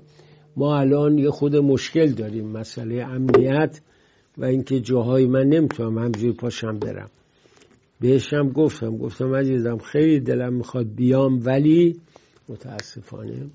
ما 0.58 0.78
الان 0.78 1.18
یه 1.18 1.30
خود 1.30 1.56
مشکل 1.56 2.06
داریم 2.06 2.48
مسئله 2.48 3.04
امنیت 3.04 3.80
و 4.38 4.44
اینکه 4.44 4.80
جاهای 4.80 5.26
من 5.26 5.44
نمی‌تونم 5.44 5.98
همجوری 5.98 6.32
پاشم 6.32 6.78
برم. 6.78 7.10
بهشم 8.00 8.48
گفتم 8.48 8.96
گفتم 8.96 9.34
عزیزم 9.34 9.78
خیلی 9.78 10.20
دلم 10.20 10.52
می‌خواد 10.52 10.86
بیام 10.94 11.40
ولی 11.44 11.96
متاسفانه. 12.48 13.46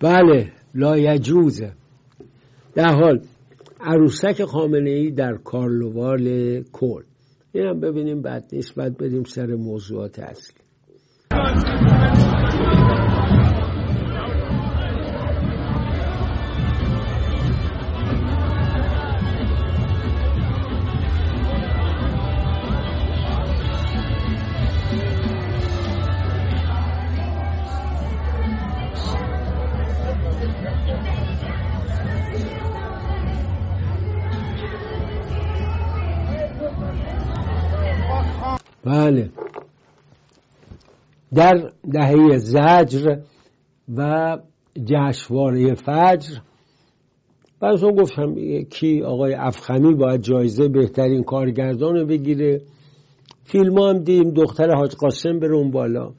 بله 0.00 0.52
لایجوزه 0.74 1.72
در 2.74 2.94
حال 2.94 3.20
عروسک 3.80 4.44
خامنه 4.44 4.90
ای 4.90 5.10
در 5.10 5.34
کارلوال 5.44 6.62
کل 6.62 7.02
اینم 7.52 7.80
ببینیم 7.80 8.22
بعد 8.22 8.44
نیست 8.52 8.74
بعد 8.74 8.96
بریم 8.96 9.24
سر 9.24 9.46
موضوعات 9.46 10.18
اصلی. 10.18 10.62
در 41.34 41.72
دهه 41.92 42.38
زجر 42.38 43.16
و 43.96 44.38
جشواره 44.84 45.74
فجر. 45.74 46.38
بعضون 47.60 47.94
گفتم 47.94 48.34
کی 48.62 49.02
آقای 49.02 49.34
افخمی 49.34 49.94
باید 49.94 50.20
جایزه 50.20 50.68
بهترین 50.68 51.22
کارگردان 51.22 51.96
رو 51.96 52.06
بگیره. 52.06 52.60
فیلم 53.44 53.78
هم 53.78 53.98
دیم 53.98 54.30
دختر 54.30 54.74
حاج 54.74 54.94
قاسم 54.94 55.38
بره 55.38 55.56
اون 55.56 55.70
بالا. 55.70 56.12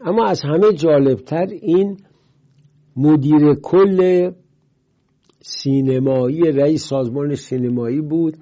اما 0.00 0.24
از 0.24 0.42
همه 0.42 0.72
جالبتر 0.72 1.46
این 1.46 1.96
مدیر 2.96 3.54
کل 3.54 4.30
سینمایی 5.40 6.40
رئیس 6.40 6.86
سازمان 6.86 7.34
سینمایی 7.34 8.00
بود 8.00 8.36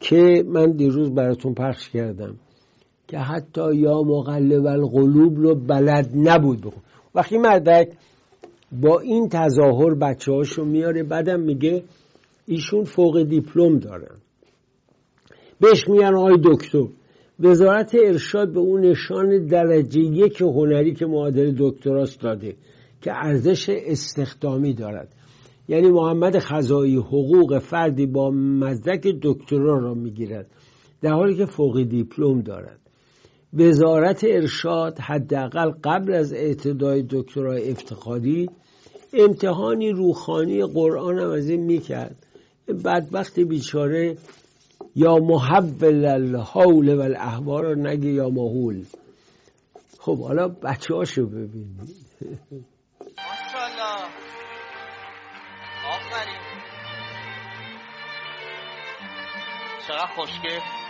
که 0.00 0.44
من 0.46 0.72
دیروز 0.72 1.14
براتون 1.14 1.54
پخش 1.54 1.90
کردم. 1.90 2.36
که 3.12 3.18
حتی 3.18 3.74
یا 3.74 4.02
مقلب 4.02 4.66
القلوب 4.66 5.38
رو 5.38 5.54
بلد 5.54 6.10
نبود 6.14 6.60
بخون. 6.60 6.82
وقتی 7.14 7.38
مردک 7.38 7.88
با 8.82 9.00
این 9.00 9.28
تظاهر 9.28 9.94
بچه 9.94 10.32
هاشو 10.32 10.64
میاره 10.64 11.02
بعدم 11.02 11.40
میگه 11.40 11.82
ایشون 12.46 12.84
فوق 12.84 13.22
دیپلم 13.22 13.78
دارن 13.78 14.16
بهش 15.60 15.88
میگن 15.88 16.14
آقای 16.14 16.36
دکتر. 16.44 16.84
وزارت 17.40 17.94
ارشاد 17.94 18.52
به 18.52 18.60
اون 18.60 18.80
نشان 18.80 19.46
درجه 19.46 20.00
یک 20.00 20.40
هنری 20.40 20.94
که 20.94 21.06
معادل 21.06 21.54
دکتراست 21.58 22.20
داده 22.20 22.54
که 23.02 23.12
ارزش 23.14 23.68
استخدامی 23.68 24.74
دارد. 24.74 25.14
یعنی 25.68 25.90
محمد 25.90 26.38
خزایی 26.38 26.96
حقوق 26.96 27.58
فردی 27.58 28.06
با 28.06 28.30
مدرک 28.30 29.06
دکترا 29.22 29.78
را 29.78 29.94
می‌گیرد. 29.94 30.46
در 31.02 31.12
حالی 31.12 31.36
که 31.36 31.46
فوق 31.46 31.82
دیپلم 31.82 32.40
دارد. 32.40 32.78
وزارت 33.54 34.24
ارشاد 34.24 34.98
حداقل 34.98 35.70
قبل 35.84 36.14
از 36.14 36.32
اعتدای 36.32 37.06
دکترای 37.10 37.70
افتخاری 37.70 38.50
امتحانی 39.12 39.90
روخانی 39.90 40.64
قرآن 40.64 41.18
هم 41.18 41.30
از 41.30 41.48
این 41.48 41.60
می‌کرد. 41.60 42.26
بدبخت 42.84 43.40
بیچاره 43.40 44.16
یا 44.96 45.16
محول 45.16 46.04
الحول 46.04 46.94
و 46.94 47.00
الاحوار 47.00 47.76
نگه 47.76 48.10
یا 48.10 48.28
محول 48.28 48.84
خب 49.98 50.18
حالا 50.18 50.48
بچه 50.48 50.94
هاشو 50.94 51.26
ببینید 51.26 52.02
چقدر 59.88 60.06
خوشگل. 60.16 60.81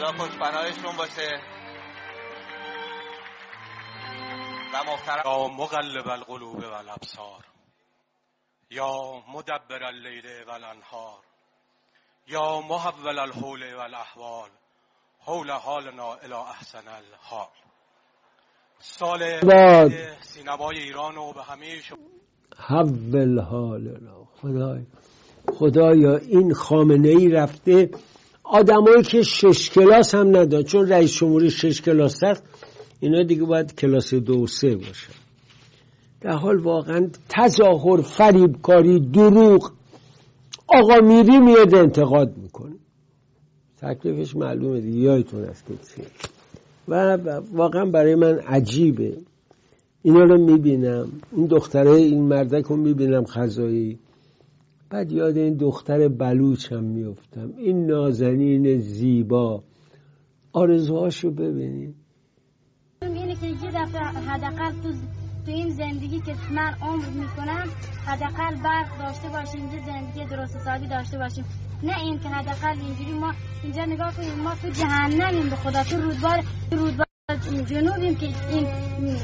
خدا 0.00 0.12
خوش 0.12 0.36
بنایشون 0.36 0.96
باشه. 0.96 1.40
و 4.74 4.84
محترم 4.84 5.22
یا 5.24 5.48
مقلب 5.48 6.08
القلوب 6.08 6.58
و 6.58 6.72
الابصار. 6.72 7.44
یا 8.70 8.92
مدبر 9.34 9.84
اللیل 9.84 10.24
و 10.46 10.50
الانهار. 10.50 11.18
یا 12.28 12.60
محول 12.60 13.18
الحول 13.18 13.74
و 13.74 13.80
الاحوال. 13.80 14.50
حول 15.20 15.50
حالنا 15.50 16.14
الى 16.14 16.34
احسن 16.34 16.88
الحال. 16.88 17.48
سال 18.78 19.40
باد. 19.40 19.92
سینمای 20.20 20.78
ایران 20.78 21.16
و 21.16 21.32
به 21.32 21.42
همه 21.42 21.80
شما 21.80 21.98
حول 22.56 23.40
حالنا. 23.40 24.24
خدای. 24.42 24.86
خدایا 25.58 26.16
این 26.16 26.54
خامنه 26.54 27.08
ای 27.08 27.28
رفته 27.28 27.90
آدمایی 28.50 29.02
که 29.02 29.22
شش 29.22 29.70
کلاس 29.70 30.14
هم 30.14 30.36
ندارن 30.36 30.62
چون 30.62 30.88
رئیس 30.88 31.12
جمهوری 31.16 31.50
شش 31.50 31.82
کلاس 31.82 32.24
هست 32.24 32.42
اینا 33.00 33.22
دیگه 33.22 33.44
باید 33.44 33.74
کلاس 33.74 34.14
دو 34.14 34.42
و 34.42 34.46
سه 34.46 34.76
باشن 34.76 35.12
در 36.20 36.30
حال 36.32 36.56
واقعا 36.56 37.08
تظاهر 37.28 38.02
فریبکاری 38.02 39.00
دروغ 39.00 39.72
آقا 40.68 41.00
میری 41.00 41.38
میاد 41.38 41.74
انتقاد 41.74 42.36
می‌کنه. 42.36 42.76
تکلیفش 43.82 44.36
معلومه 44.36 44.80
دیگه 44.80 44.98
یادتون 44.98 45.44
است 45.44 45.66
که 45.66 46.02
و 46.88 47.16
واقعا 47.52 47.84
برای 47.84 48.14
من 48.14 48.38
عجیبه. 48.38 49.16
اینا 50.02 50.24
رو 50.24 50.38
می‌بینم. 50.38 51.08
این 51.32 51.46
دختره 51.46 51.90
این 51.90 52.22
مردک 52.22 52.64
رو 52.64 52.76
می‌بینم 52.76 53.24
خزایی. 53.24 53.98
بعد 54.90 55.12
یاد 55.12 55.36
این 55.36 55.56
دختر 55.56 56.08
بلوچ 56.08 56.72
هم 56.72 56.84
میفتم 56.84 57.52
این 57.56 57.86
نازنین 57.86 58.78
زیبا. 58.78 59.62
آرزوهاشو 60.52 61.30
ببینید 61.30 61.94
اینه 63.02 63.34
که 63.34 63.46
یه 63.46 63.70
دفعه 63.74 64.00
حداقل 64.00 64.70
تو 64.82 64.92
تو 65.46 65.50
این 65.50 65.70
زندگی 65.70 66.20
که 66.20 66.34
من 66.54 66.74
عمر 66.82 67.06
می‌کنم 67.08 67.66
حداقل 68.06 68.62
برق 68.64 68.98
داشته 68.98 69.28
باشیم 69.28 69.60
یه 69.60 69.86
زندگی 69.86 70.36
درست 70.36 70.56
حسابی 70.56 70.86
داشته 70.86 71.18
باشیم. 71.18 71.44
نه 71.82 72.00
این 72.00 72.18
که 72.18 72.28
حداقل 72.28 72.76
اینجوری 72.80 73.18
ما 73.20 73.32
اینجا 73.62 73.84
نگاه 73.84 74.16
کنیم 74.16 74.34
ما 74.44 74.54
تو 74.54 74.68
جهنمیم 74.68 75.50
به 75.50 75.56
خدا 75.56 75.82
تو 75.84 75.96
رودبار 75.96 76.42
رودبار 76.72 77.09
جنوبیم 77.58 78.16
که 78.16 78.26
این 78.50 78.66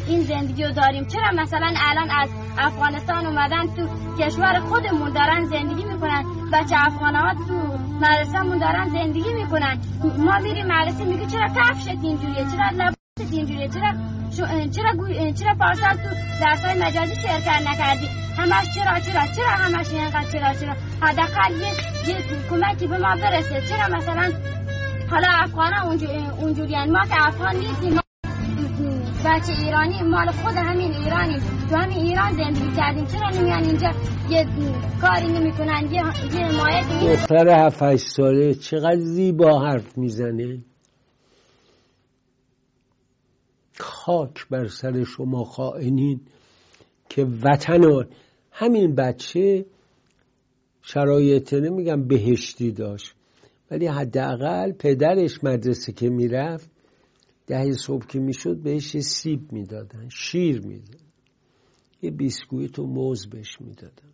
این 0.06 0.20
زندگی 0.20 0.64
رو 0.64 0.72
داریم. 0.72 1.04
چرا 1.06 1.30
مثلا 1.42 1.74
الان 1.76 2.10
از 2.10 2.28
افغانستان 2.58 3.26
اومدن 3.26 3.66
تو 3.74 3.88
کشور 4.18 4.60
خودمون 4.60 5.12
دارن 5.12 5.44
زندگی 5.44 5.84
می‌کنن؟ 5.84 6.24
بچه 6.52 6.76
افغان 6.78 7.14
ها 7.14 7.34
تو 7.34 7.54
مدرسهمون 8.00 8.58
دارن 8.58 8.88
زندگی 8.88 9.34
می‌کنن. 9.34 9.78
ما 10.18 10.38
میریم 10.38 10.66
مدرسه 10.66 11.04
میگه 11.04 11.26
چرا 11.26 11.48
کفشت 11.48 11.88
اینجوریه؟ 11.88 12.44
چرا 12.50 12.68
لباست 12.72 13.32
اینجوریه؟ 13.32 13.68
چرا 13.68 13.92
شو- 14.36 14.68
چرا 14.70 14.92
چرا 15.32 15.54
پارسال 15.54 15.94
تو 15.94 16.08
درسای 16.40 16.82
مجازی 16.82 17.14
شرکت 17.14 17.68
نکردی؟ 17.68 18.08
همش 18.38 18.74
چرا 18.74 19.00
چرا 19.00 19.26
چرا 19.36 19.48
همش 19.48 19.90
اینقدر 19.90 20.30
چرا 20.32 20.54
چرا؟ 20.54 20.74
حداقل 21.02 21.52
یه 21.52 21.68
یه 22.08 22.16
کمکی 22.50 22.86
به 22.86 22.98
ما 22.98 23.16
برسه. 23.16 23.62
چرا 23.68 23.96
مثلا 23.96 24.32
حالا 25.10 25.28
افغان 25.30 25.72
ها 25.72 25.90
اونجوری 26.40 26.74
ما 26.90 27.06
که 27.06 27.26
افغان 27.26 27.56
نیستیم. 27.56 28.05
بچه 29.26 29.52
ایرانی 29.52 30.02
مال 30.02 30.30
خود 30.30 30.54
همین 30.56 30.92
ایرانیم 30.92 31.38
تو 31.70 31.76
همین 31.76 31.98
ایران 31.98 32.32
زندگی 32.32 32.76
کردیم. 32.76 33.04
چرا 33.04 33.30
نمیان 33.30 33.64
اینجا 33.64 33.90
یه 34.30 34.46
کاری 35.00 35.26
نمی‌کنن؟ 35.26 35.84
یه 35.84 35.92
یه 35.92 36.46
حمایت 36.46 36.86
دختر 37.02 37.66
هفت 37.66 37.82
هشت 37.82 38.06
ساله 38.06 38.54
چقدر 38.54 39.00
زیبا 39.00 39.60
حرف 39.60 39.98
می‌زنه؟ 39.98 40.58
خاک 43.78 44.48
بر 44.50 44.66
سر 44.66 45.04
شما 45.04 45.44
خائنین 45.44 46.20
که 47.08 47.26
وطن 47.42 48.06
همین 48.52 48.94
بچه 48.94 49.64
شرایط 50.82 51.54
نمیگم 51.54 52.08
بهشتی 52.08 52.72
داشت 52.72 53.14
ولی 53.70 53.86
حداقل 53.86 54.72
پدرش 54.72 55.44
مدرسه 55.44 55.92
که 55.92 56.10
می‌رفت 56.10 56.75
ده 57.46 57.72
صبح 57.72 58.06
که 58.06 58.18
می‌شد 58.18 58.56
بهش 58.56 58.98
سیب 59.00 59.52
می‌دادن 59.52 60.08
شیر 60.08 60.60
می‌دادن. 60.60 61.04
یه 62.02 62.10
بیسکویت 62.10 62.78
و 62.78 62.86
موز 62.86 63.26
بهش 63.26 63.60
می‌دادن. 63.60 64.12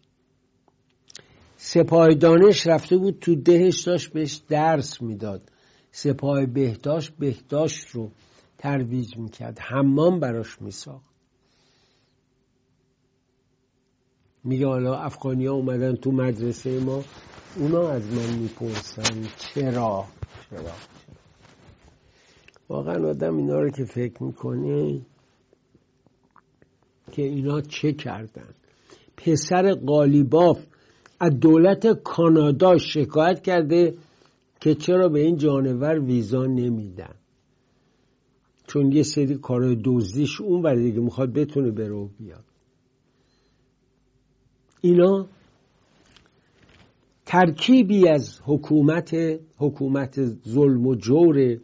سپاه 1.57 2.14
دانش 2.14 2.66
رفته 2.66 2.97
بود 2.97 3.18
تو 3.21 3.35
دهش 3.35 3.83
داشت 3.83 4.12
بهش 4.12 4.42
درس 4.49 5.03
می‌داد. 5.03 5.53
سپاه 5.92 6.47
بهداشت 6.47 7.12
بهداشت 7.18 7.88
رو 7.88 8.11
ترویج 8.59 9.16
می‌کرد. 9.16 9.59
حمام 9.61 10.21
براش 10.21 10.62
میساخت. 10.62 11.12
میگه 14.45 14.66
حالا 14.66 14.99
افغانی 14.99 15.47
ها 15.47 15.55
اومدن 15.55 15.97
تو 15.97 16.12
مدرسه 16.12 16.81
ما 16.81 17.05
اونا 17.57 17.88
از 17.90 18.03
من 18.03 18.38
می‌پرسن 18.38 19.29
چرا؟ 19.38 20.05
چرا؟ 20.51 20.91
واقعا 22.73 23.09
آدم 23.09 23.37
اینا 23.37 23.61
رو 23.61 23.71
که 23.71 23.85
فکر 23.85 24.23
می‌کنه 24.23 25.01
که 27.13 27.23
اینا 27.23 27.61
چه 27.61 27.93
کردن؟ 27.93 28.55
پسر 29.17 29.75
قالیباف 29.75 30.67
از 31.21 31.41
دولت 31.41 32.03
کانادا 32.03 32.79
شکایت 32.79 33.43
کرده 33.43 33.95
که 34.61 34.75
چرا 34.75 35.09
به 35.09 35.21
این 35.21 35.37
جانور 35.37 35.99
ویزا 35.99 36.47
نمیدن. 36.47 37.15
چون 38.67 38.93
یه 38.93 39.03
سری 39.03 39.35
کارهای 39.35 39.77
دزدیش 39.85 40.41
اون 40.41 40.63
ور 40.63 40.75
دیگه 40.75 41.01
می‌خواد 41.01 41.33
بتونه 41.33 41.71
بره 41.71 41.95
و 41.95 42.09
بیاد. 42.19 42.45
اینا 44.81 45.27
ترکیبی 47.27 48.09
از 48.09 48.41
حکومت 48.45 49.15
حکومت 49.59 50.25
ظلم 50.49 50.87
و 50.87 50.95
جوره 50.95 51.61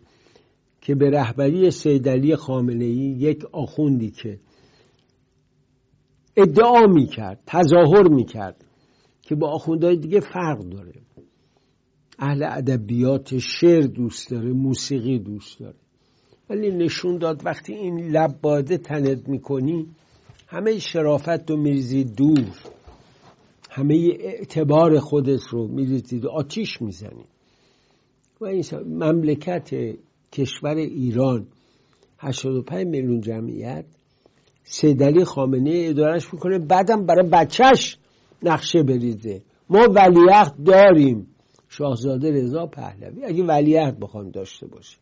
که 0.89 0.95
به 0.95 1.11
رهبری 1.11 1.71
سیدعلی 1.71 2.37
خامنه 2.37 2.85
ای 2.85 3.17
یک 3.19 3.45
آخوندی 3.45 4.11
که 4.11 4.41
ادعا 6.37 6.87
می‌کرد 6.87 7.41
تظاهر 7.47 8.09
می‌کرد 8.09 8.65
که 9.23 9.35
با 9.35 9.51
آخوندهای 9.51 9.97
دیگه 9.97 10.21
فرق 10.21 10.59
داره. 10.59 10.93
اهل 12.19 12.43
ادبیات 12.43 13.39
شعر 13.39 13.83
دوست 13.83 14.31
داره 14.31 14.53
موسیقی 14.53 15.19
دوست 15.19 15.61
داره. 15.61 15.77
ولی 16.51 16.71
نشون 16.71 17.19
داد 17.19 17.47
وقتی 17.47 17.73
این 17.75 18.11
لب 18.11 18.41
باده 18.43 18.79
تنت 18.79 19.29
می‌کنی 19.29 19.87
همه 20.47 20.79
شرافت 20.79 21.51
رو 21.51 21.57
میریزی 21.57 22.05
دور. 22.05 22.49
همه 23.71 24.17
اعتبار 24.21 24.99
خودت 24.99 25.43
رو 25.51 25.69
میریزی 25.69 26.21
آتیش 26.27 26.83
می‌زنی. 26.83 27.25
و 28.41 28.45
این 28.47 28.65
مملکت 28.87 29.71
کشور 30.33 30.75
ایران. 30.75 31.47
85 32.19 32.87
میلیون 32.87 33.21
جمعیت. 33.21 33.85
سیدعلی 34.65 35.25
خامنه 35.25 35.85
ادارش 35.89 36.35
می‌کنه. 36.35 36.59
بعدم 36.59 37.07
برای 37.07 37.29
بچهش 37.29 37.97
نقشه 38.43 38.83
بریزه. 38.83 39.43
ما 39.71 39.79
ولیعهد 39.79 40.55
داریم. 40.65 41.27
شاهزاده 41.69 42.31
رضا 42.31 42.67
پهلوی. 42.67 43.25
اگه 43.25 43.45
ولیعهد 43.45 44.01
بخوام 44.01 44.31
داشته 44.31 44.67
باشیم. 44.67 45.01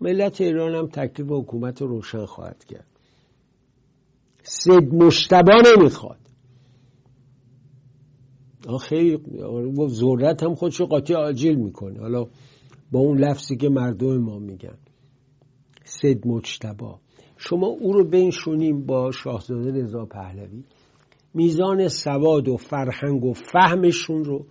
ملت 0.00 0.40
ایران 0.40 0.74
هم 0.74 0.86
تکلیف 0.86 1.28
حکومت 1.30 1.82
رو 1.82 1.88
روشن 1.88 2.24
خواهد 2.24 2.64
کرد. 2.64 2.86
سید 4.42 4.94
مشتبا 4.94 5.62
نمی‌خواد. 5.76 6.18
خیلی 8.80 9.18
ذرت 9.88 10.42
هم 10.42 10.54
خودش 10.54 10.80
قاطی 10.80 11.14
آجیل 11.14 11.54
می‌کنه. 11.54 12.00
حالا 12.00 12.26
با 12.92 13.00
اون 13.00 13.18
لفظی 13.18 13.56
که 13.56 13.68
مردم 13.68 14.18
ما 14.18 14.38
میگن. 14.38 14.78
سید 15.84 16.26
مجتبا 16.26 16.98
شما 17.36 17.66
او 17.66 17.92
رو 17.92 18.04
بنشونیم 18.04 18.86
با 18.86 19.10
شاهزاده 19.10 19.82
رضا 19.82 20.04
پهلوی. 20.04 20.64
میزان 21.34 21.88
سواد 21.88 22.48
و 22.48 22.56
فرهنگ 22.56 23.24
و 23.24 23.32
فهمشون 23.32 24.24
رو 24.24 24.46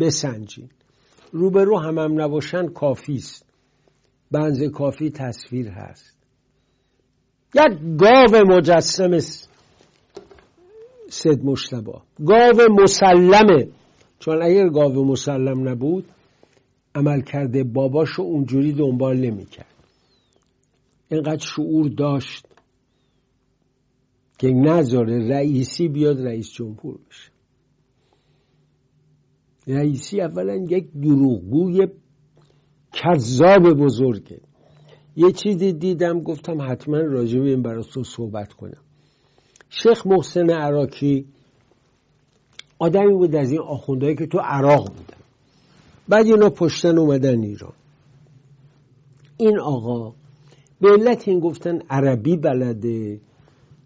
بسنجین. 0.00 0.68
روبرو 1.32 1.78
هم 1.78 1.98
هم 1.98 2.20
نباشن 2.20 2.66
کافی 2.66 3.14
است. 3.14 3.46
بنز 4.30 4.62
کافی 4.62 5.10
تصویر 5.10 5.68
هست. 5.68 6.16
یک 7.54 7.78
گاو 7.98 8.46
مجسم 8.46 9.18
سید 11.08 11.44
مشتبا 11.44 12.02
گاو 12.26 12.82
مسلمه. 12.82 13.68
چون 14.18 14.42
اگر 14.42 14.68
گاو 14.68 15.04
مسلم 15.04 15.68
نبود 15.68 16.04
عمل 16.94 17.20
کرده 17.20 17.64
باباشو 17.64 18.22
اونجوری 18.22 18.72
دنبال 18.72 19.16
نمی‌کرد. 19.16 19.74
اینقدر 21.08 21.46
شعور 21.46 21.88
داشت 21.88 22.46
که 24.38 24.48
نذاره 24.48 25.28
رئیسی 25.28 25.88
بیاد 25.88 26.26
رئیس 26.26 26.50
جمهور 26.50 26.98
بشه. 27.08 27.30
رئیسی 29.66 30.20
اولا 30.20 30.54
یک 30.54 30.92
دروغگوی 30.92 31.86
کذاب 32.92 33.62
بزرگه. 33.62 34.40
یه 35.16 35.32
چیزی 35.32 35.72
دیدم 35.72 36.20
گفتم 36.20 36.72
حتما 36.72 36.98
راجع 36.98 37.40
به 37.40 37.48
این 37.48 37.62
براتون 37.62 38.02
صحبت 38.02 38.52
کنم. 38.52 38.82
شیخ 39.68 40.06
محسن 40.06 40.50
عراقی 40.50 41.26
آدمی 42.78 43.12
بود 43.12 43.34
از 43.34 43.50
این 43.52 43.60
آخوندهایی 43.60 44.16
که 44.16 44.26
تو 44.26 44.38
عراق 44.38 44.88
بودن. 44.88 45.17
بعد 46.08 46.26
اینا 46.26 46.50
پشتن 46.50 46.98
اومدن 46.98 47.42
ایران. 47.42 47.72
این 49.36 49.60
آقا 49.60 50.14
به 50.80 50.90
علت 50.90 51.28
این 51.28 51.40
گفتن 51.40 51.78
عربی 51.90 52.36
بلده 52.36 53.20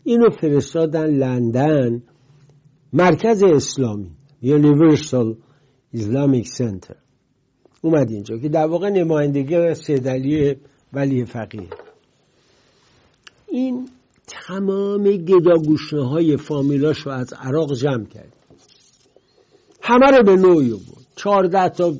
اینو 0.04 0.30
فرستادن 0.30 1.06
لندن 1.06 2.02
مرکز 2.92 3.42
اسلامی 3.42 4.10
یونیورسال 4.42 5.36
اسلامیک 5.94 6.48
سنتر. 6.48 6.96
اومد 7.82 8.10
اینجا 8.10 8.38
که 8.38 8.48
در 8.48 8.66
واقع 8.66 8.90
نمایندگی 8.90 9.74
سیدلی 9.74 10.56
ولی 10.92 11.24
فقیه. 11.24 11.68
این 13.48 13.88
تمام 14.26 15.04
گداگوشنه 15.04 16.08
های 16.08 16.36
فامیلاش 16.36 16.98
رو 16.98 17.12
از 17.12 17.32
عراق 17.32 17.74
جمع 17.74 18.04
کرد. 18.04 18.32
همه 19.82 20.06
رو 20.16 20.22
به 20.22 20.36
نوعی 20.36 20.70
بود 20.70 21.06
چهارده 21.16 21.68
تا 21.68 21.94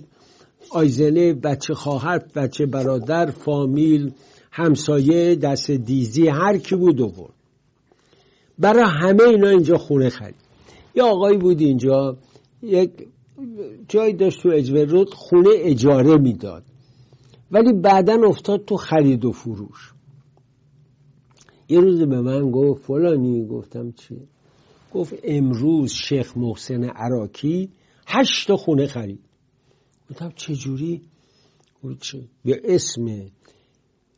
آیزنه 0.72 1.32
بچه 1.32 1.74
خواهر 1.74 2.18
بچه 2.34 2.66
برادر 2.66 3.30
فامیل 3.30 4.12
همسایه 4.52 5.34
دست 5.34 5.70
دیزی 5.70 6.28
هر 6.28 6.58
کی 6.58 6.76
بود 6.76 7.00
و 7.00 7.08
بود 7.08 7.34
برای 8.58 8.84
همه 8.86 9.22
اینا 9.22 9.48
اینجا 9.48 9.78
خونه 9.78 10.08
خرید. 10.08 10.34
یه 10.94 11.02
آقایی 11.02 11.38
بود 11.38 11.60
اینجا 11.60 12.16
یک 12.62 12.90
جایی 13.88 14.12
داشت 14.12 14.42
تو 14.42 14.48
اجبر 14.48 14.84
رود 14.84 15.14
خونه 15.14 15.50
اجاره 15.52 16.18
می‌داد. 16.18 16.62
ولی 17.50 17.72
بعدا 17.72 18.28
افتاد 18.28 18.64
تو 18.64 18.76
خرید 18.76 19.24
و 19.24 19.32
فروش. 19.32 19.92
یه 21.68 21.80
روز 21.80 22.02
به 22.02 22.20
من 22.20 22.50
گفت 22.50 22.84
فلانی؟ 22.84 23.46
گفتم 23.46 23.92
چی؟ 23.92 24.16
گفت 24.94 25.14
امروز 25.24 25.92
شیخ 25.92 26.36
محسن 26.36 26.84
عراقی 26.84 27.70
هشت 28.06 28.54
خونه 28.54 28.86
خرید. 28.86 29.20
گفتم 30.12 30.32
چجوری 30.36 31.00
به 32.44 32.60
اسم 32.64 33.30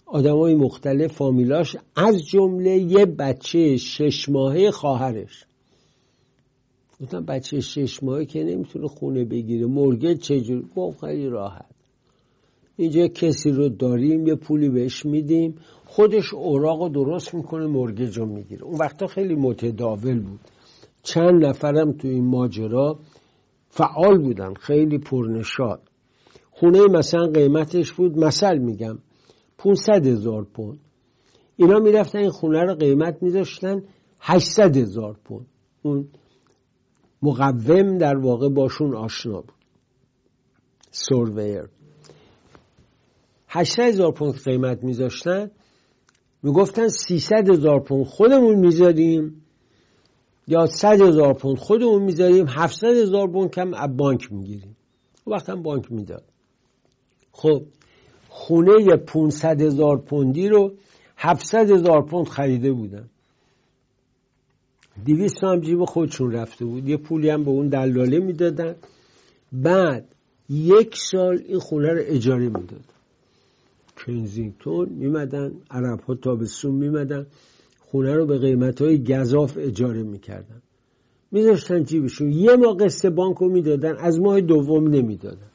آدمای 0.07 0.55
مختلف 0.55 1.13
فامیلاش 1.13 1.77
از 1.97 2.27
جمله 2.27 2.79
یه 2.79 3.07
بچه 3.07 3.77
شش 3.77 4.29
ماهه 4.29 4.71
خواهرش. 4.71 5.45
گفتم 7.01 7.25
بچه 7.25 7.61
شش 7.61 8.03
ماهه 8.03 8.25
که 8.25 8.45
نمی‌تونه 8.45 8.89
خونه 8.89 9.25
بگیره. 9.25 9.67
مرگه 9.67 10.15
چجوری؟ 10.15 10.67
گفت 10.77 11.01
خیلی 11.01 11.29
راحت. 11.29 11.71
اینجا 12.77 13.09
کسی 13.09 13.51
رو 13.51 13.69
داریم 13.69 14.27
یه 14.27 14.35
پولی 14.35 14.69
بهش 14.69 15.07
میدیم. 15.07 15.55
خودش 15.87 16.35
اوراق 16.35 16.83
رو 16.83 16.89
درست 16.89 17.35
می‌کنه 17.35 17.67
مرگج 17.67 18.19
رو 18.19 18.27
می‌گیره. 18.27 18.65
اون 18.65 18.79
وقتا 18.79 19.07
خیلی 19.07 19.35
متداول 19.35 20.21
بود. 20.21 20.41
چند 21.03 21.45
نفرم 21.45 21.93
تو 21.93 22.09
این 22.09 22.25
ماجرا 22.25 22.99
فعال 23.77 24.19
بودن 24.19 24.55
خیلی 24.55 24.99
پرنشاد 24.99 25.89
خونه 26.51 26.83
مثلا 26.83 27.27
قیمتش 27.27 27.93
بود 27.93 28.19
مثل 28.19 28.59
میگم 28.59 28.99
500 29.59 30.07
هزار 30.07 30.45
پوند. 30.45 30.79
اینا 31.57 31.79
می‌رفتن 31.79 32.19
این 32.19 32.31
خونه 32.31 32.63
رو 32.63 32.75
قیمت 32.75 33.23
میداشتن 33.23 33.83
800 34.21 34.77
هزار 34.77 35.17
پوند. 35.25 35.47
اون 35.83 36.09
مقوم 37.23 37.99
در 37.99 38.17
واقع 38.17 38.49
باشون 38.49 38.95
آشنا 38.95 39.41
بود. 39.41 39.55
سورویر 40.91 41.65
800 43.49 43.83
هزار 43.83 44.13
پوند 44.13 44.35
قیمت 44.35 44.85
میذاشتن. 44.85 45.51
می‌گفتن 46.43 46.89
300 46.89 47.51
هزار 47.51 47.81
پوند 47.81 48.07
خودمون 48.07 48.55
می‌ذاریم 48.55 49.44
یا 50.49 50.67
100 50.67 51.01
هزار 51.01 51.35
پوند 51.35 51.57
خودمون 51.57 52.03
می‌ذاریم 52.03 52.47
700 52.49 52.89
هزار 52.89 53.29
پوند 53.29 53.51
کم 53.51 53.75
از 53.75 53.97
بانک 53.97 54.33
می‌گیریم. 54.33 54.77
وقت 55.27 55.51
هم 55.51 55.63
بانک 55.63 55.93
می‌داد. 55.93 56.25
خب 57.33 57.63
خونه 58.29 58.97
500 58.97 59.63
هزار 59.63 59.99
پوندی 59.99 60.49
رو 60.49 60.73
700 61.17 61.71
هزار 61.71 62.03
پوند 62.03 62.29
خریده 62.29 62.73
بودن 62.73 63.05
دیویست 65.05 65.45
هم 65.45 65.61
جیب 65.61 65.85
خودشون 65.85 66.33
رفته 66.33 66.65
بود. 66.65 66.89
یه 66.89 66.97
پولی 66.97 67.31
هم 67.31 67.45
به 67.45 67.51
اون 67.51 67.69
دلاله 67.69 68.19
می‌دادن. 68.19 68.75
بعد 69.53 70.15
یک 70.49 70.97
سال 70.97 71.43
این 71.49 71.59
خونه 71.59 71.93
رو 71.93 72.01
اجاره 72.05 72.45
می‌دادن. 72.45 72.85
کنزینگتون 73.97 74.89
میمدن 74.89 75.53
عرب 75.71 76.01
ها 76.01 76.15
تابستون 76.15 76.75
میمدن. 76.75 77.27
خونه 77.95 78.15
رو 78.15 78.27
به 78.27 78.39
قیمت 78.39 78.83
های 78.83 79.05
گذاف 79.05 79.59
اجاره 79.61 80.03
می‌کردن. 80.03 80.63
میذاشتن 81.33 81.85
جیبشون. 81.85 82.33
یه 82.33 82.57
ماه 82.57 82.77
قسط 82.77 83.07
بانک 83.07 83.37
رو 83.37 83.49
می‌دادن 83.49 83.97
از 83.97 84.21
ماه 84.21 84.41
دوم 84.41 84.89
نمی‌دادن. 84.89 85.51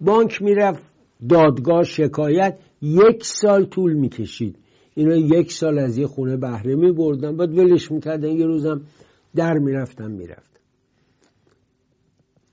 بانک 0.00 0.42
می‌رفت 0.42 0.82
دادگاه 1.28 1.82
شکایت 1.82 2.58
یک 2.82 3.24
سال 3.24 3.64
طول 3.64 3.92
می‌کشید. 3.92 4.56
اینا 4.94 5.16
یک 5.16 5.52
سال 5.52 5.78
از 5.78 5.98
یه 5.98 6.06
خونه 6.06 6.36
بهره 6.36 6.74
میبردن 6.74 7.36
بعد 7.36 7.58
ولش 7.58 7.92
می‌کردن. 7.92 8.28
یه 8.28 8.46
روزم 8.46 8.80
در 9.34 9.54
می‌رفتن 9.58 10.10
می‌رفتن. 10.10 10.60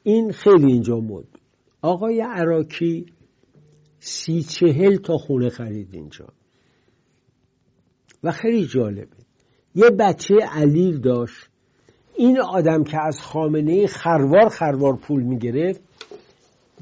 این 0.03 0.31
خیلی 0.31 0.71
اینجا 0.71 0.99
مد. 0.99 1.27
آقای 1.81 2.21
عراکی 2.21 3.05
سی 3.99 4.43
چهل 4.43 4.95
تا 4.95 5.17
خونه 5.17 5.49
خرید 5.49 5.89
اینجا. 5.91 6.25
و 8.23 8.31
خیلی 8.31 8.65
جالبه. 8.65 9.17
یه 9.75 9.89
بچه 9.89 10.35
علیل 10.51 10.97
داشت. 10.97 11.49
این 12.15 12.39
آدم 12.39 12.83
که 12.83 12.97
از 13.07 13.21
خامنه 13.21 13.87
خروار 13.87 14.49
خروار 14.49 14.95
پول 14.95 15.23
می‌گرفت 15.23 15.81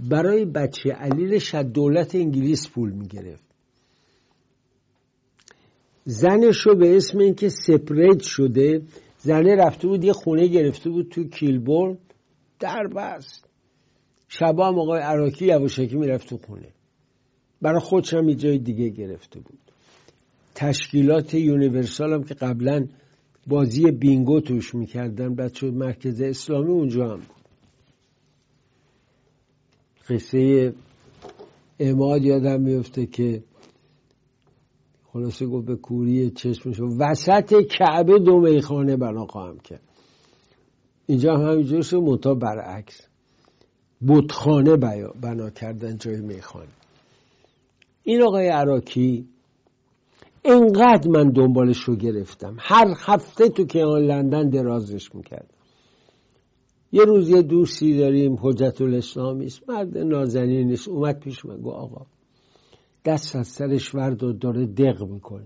برای 0.09 0.45
بچه 0.45 0.91
علیلش 0.91 1.55
از 1.55 1.73
دولت 1.73 2.15
انگلیس 2.15 2.69
پول 2.69 2.91
می‌گرفت. 2.91 3.43
زنش 6.05 6.57
رو 6.57 6.75
به 6.75 6.95
اسم 6.95 7.17
اینکه 7.17 7.49
سپرید 7.49 8.21
شده 8.21 8.81
زنه 9.17 9.55
رفته 9.55 9.87
بود 9.87 10.03
یه 10.03 10.13
خونه 10.13 10.47
گرفته 10.47 10.89
بود 10.89 11.09
تو 11.09 11.23
کیلبورن 11.23 11.97
در 12.59 12.87
بست 12.95 13.49
شبا 14.27 14.67
هم 14.67 14.79
آقای 14.79 15.01
عراقی 15.01 15.45
یواشکی 15.45 15.95
می‌رفت 15.95 16.29
تو 16.29 16.37
خونه. 16.37 16.67
برای 17.61 17.79
خودش 17.79 18.13
هم 18.13 18.33
جای 18.33 18.57
دیگه 18.57 18.89
گرفته 18.89 19.39
بود. 19.39 19.70
تشکیلات 20.61 21.33
یونیورسال 21.33 22.13
هم 22.13 22.23
که 22.23 22.33
قبلا 22.33 22.87
بازی 23.47 23.91
بینگو 23.91 24.39
توش 24.39 24.75
می‌کردن 24.75 25.35
بچه 25.35 25.71
مرکز 25.71 26.21
اسلامی 26.21 26.71
اونجا 26.71 27.09
هم 27.09 27.19
بود. 27.19 27.41
قصه 30.09 30.73
اماد 31.79 32.25
یادم 32.25 32.61
میفته 32.61 33.05
که 33.05 33.43
خلاصه 35.05 35.45
گفت 35.45 35.65
به 35.65 35.75
کوری 35.75 36.29
چشمشو 36.29 36.85
وسط 36.85 37.53
کعبه 37.79 38.19
دو 38.19 38.39
میخانه 38.39 38.97
بنا 38.97 39.25
خواهم 39.25 39.59
کرد. 39.59 39.81
اینجا 41.05 41.33
هم 41.37 41.51
همینجور 41.51 41.81
شد 41.81 41.97
متا 41.97 42.33
برعکس. 42.33 43.01
بودخانه 44.01 44.77
بنا 45.21 45.49
کردن 45.49 45.97
جای 45.97 46.21
میخانه. 46.21 46.71
این 48.03 48.23
آقای 48.23 48.47
عراکی 48.47 49.30
اینقدر 50.45 51.09
من 51.09 51.29
دنبالش 51.29 51.83
رو 51.83 51.95
گرفتم. 51.95 52.55
هر 52.59 52.93
هفته 52.97 53.49
تو 53.49 53.65
که 53.65 53.83
آن 53.83 54.01
لندن 54.01 54.49
درازش 54.49 55.15
می‌کردم. 55.15 55.55
یه 56.91 57.03
روز 57.03 57.29
یه 57.29 57.41
دوستی 57.41 57.97
داریم 57.97 58.37
حجت 58.41 58.81
الاسلامی 58.81 59.45
است. 59.45 59.69
مرد 59.69 59.97
نازنین 59.97 60.67
نیست 60.67 60.87
اومد 60.87 61.19
پیش 61.19 61.45
من 61.45 61.57
گو 61.57 61.69
آقا 61.69 62.05
دست 63.05 63.35
از 63.35 63.47
سرش 63.47 63.95
ورد 63.95 64.23
و 64.23 64.33
داره 64.33 64.65
دق 64.65 65.03
می‌کنه. 65.03 65.45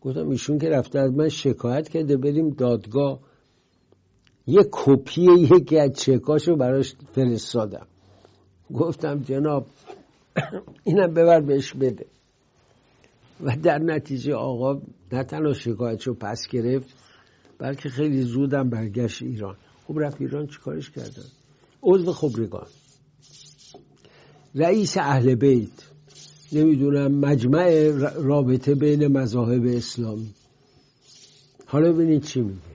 گفتم 0.00 0.28
ایشون 0.28 0.58
که 0.58 0.68
رفته 0.68 0.98
از 0.98 1.12
من 1.12 1.28
شکایت 1.28 1.88
کرده 1.88 2.16
بریم 2.16 2.50
دادگاه. 2.50 3.20
یه 4.46 4.68
کپی 4.72 5.22
یکی 5.22 5.78
از 5.78 5.92
چکاشو 5.92 6.56
براش 6.56 6.94
فرستادم. 7.12 7.86
گفتم 8.74 9.18
جناب 9.18 9.66
اینم 10.84 11.14
ببر 11.14 11.40
بهش 11.40 11.74
بده. 11.74 12.06
و 13.40 13.56
در 13.56 13.78
نتیجه 13.78 14.34
آقا 14.34 14.82
نه 15.12 15.24
تنها 15.24 15.52
شکایتشو 15.52 16.14
پس 16.14 16.48
گرفت 16.50 16.88
بلکه 17.58 17.88
خیلی 17.88 18.22
زودم 18.22 18.70
برگشت 18.70 19.22
ایران. 19.22 19.56
خب 19.86 19.98
رفت 20.00 20.20
ایران 20.20 20.46
چیکارش 20.46 20.90
کردن 20.90 21.24
عضو 21.82 22.12
خبرگان. 22.12 22.66
رئیس 24.54 24.96
اهل 24.96 25.34
بیت 25.34 25.70
نمی‌دونم 26.52 27.12
مجمع 27.12 27.90
رابطه 28.16 28.74
بین 28.74 29.06
مذاهب 29.06 29.64
اسلامی. 29.66 30.34
حالا 31.66 31.92
ببینید 31.92 32.22
چی 32.22 32.40
میگه. 32.40 32.67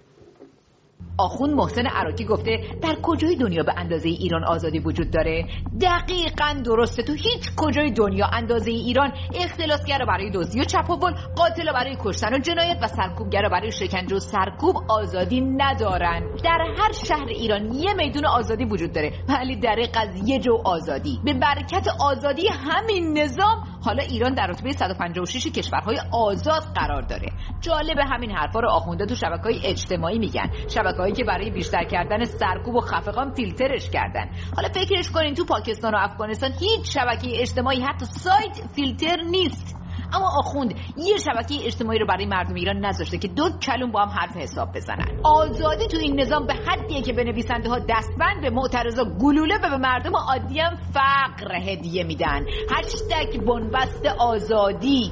آخون 1.17 1.53
محسن 1.53 1.87
عراقی 1.87 2.25
گفته 2.25 2.59
در 2.81 2.95
کجای 3.01 3.35
دنیا 3.35 3.63
به 3.63 3.73
اندازه 3.77 4.09
ایران 4.09 4.43
آزادی 4.43 4.79
وجود 4.79 5.11
داره؟ 5.11 5.47
دقیقا 5.81 6.61
درسته. 6.65 7.03
تو 7.03 7.13
هیچ 7.13 7.55
کجای 7.57 7.91
دنیا 7.91 8.25
اندازه 8.33 8.71
ایران 8.71 9.11
اختلاسگر 9.35 10.05
برای 10.07 10.31
دزدی 10.31 10.61
و 10.61 10.63
چپاول 10.63 11.13
قاتل 11.35 11.73
برای 11.73 11.97
کشتن 12.03 12.33
و 12.33 12.37
جنایت 12.37 12.77
و 12.81 12.87
سرکوبگر 12.87 13.49
برای 13.49 13.71
شکنجه 13.71 14.15
و 14.15 14.19
سرکوب 14.19 14.75
آزادی 14.89 15.41
ندارن. 15.41 16.23
در 16.43 16.65
هر 16.77 16.91
شهر 16.91 17.27
ایران 17.27 17.73
یه 17.73 17.93
میدون 17.93 18.25
آزادی 18.25 18.65
وجود 18.65 18.91
داره 18.91 19.13
ولی 19.29 19.55
در 19.55 19.79
از 19.99 20.29
یه 20.29 20.39
جو 20.39 20.61
آزادی. 20.65 21.19
به 21.23 21.33
برکت 21.33 21.87
آزادی 21.99 22.47
همین 22.47 23.17
نظام 23.17 23.63
حالا 23.85 24.03
ایران 24.03 24.33
در 24.33 24.47
رتبه 24.47 24.71
156 24.71 25.47
کشورهای 25.47 25.97
آزاد 26.11 26.63
قرار 26.75 27.01
داره. 27.01 27.29
جالب 27.61 27.97
همین 27.99 28.31
حرفا 28.31 28.59
رو 28.59 28.69
آخونده 28.69 29.05
تو 29.05 29.15
شبکه 29.15 29.43
های 29.43 29.59
اجتماعی 29.65 30.19
میگن. 30.19 30.49
شبکه 30.67 31.02
هایی 31.03 31.13
که 31.13 31.23
برای 31.23 31.51
بیشتر 31.51 31.83
کردن 31.83 32.23
سرکوب 32.23 32.75
و 32.75 32.81
خفقان 32.81 33.33
فیلترش 33.33 33.89
کردن. 33.89 34.29
حالا 34.55 34.69
فکرش 34.69 35.11
کنین 35.11 35.33
تو 35.33 35.45
پاکستان 35.45 35.95
و 35.95 35.97
افغانستان 35.99 36.51
هیچ 36.59 36.93
شبکه 36.93 37.41
اجتماعی 37.41 37.81
حتی 37.81 38.05
سایت 38.05 38.61
فیلتر 38.75 39.21
نیست. 39.21 39.75
اما 40.13 40.27
آخوند 40.37 40.73
یه 40.97 41.17
شبکه 41.17 41.65
اجتماعی 41.65 41.99
رو 41.99 42.05
برای 42.05 42.25
مردم 42.25 42.53
ایران 42.53 42.85
نذاشته 42.85 43.17
که 43.17 43.27
دو 43.27 43.49
کلون 43.61 43.91
با 43.91 44.01
هم 44.01 44.09
حرف 44.09 44.37
حساب 44.37 44.69
بزنن. 44.75 45.19
آزادی 45.23 45.87
تو 45.87 45.97
این 45.97 46.19
نظام 46.19 46.47
به 46.47 46.53
حدیه 46.53 47.01
که 47.01 47.13
به 47.13 47.23
نویسنده 47.23 47.69
ها 47.69 47.79
دستبند 47.79 48.41
به 48.41 48.49
معترضا 48.49 49.03
گلوله 49.03 49.57
به 49.57 49.77
مردم 49.77 50.15
عادی 50.15 50.59
هم 50.59 50.75
فقر 50.75 51.55
هدیه 51.55 52.03
میدن. 52.03 52.45
هشتگ 52.77 53.45
بنبست 53.45 54.05
آزادی. 54.19 55.11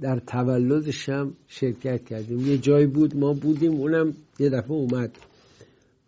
در 0.00 0.18
تولدش 0.18 1.08
هم 1.08 1.34
شرکت 1.46 2.04
کردیم. 2.04 2.46
یه 2.46 2.58
جایی 2.58 2.86
بود 2.86 3.16
ما 3.16 3.32
بودیم 3.32 3.72
اونم 3.72 4.14
یه 4.38 4.50
دفعه 4.50 4.72
اومد 4.72 5.18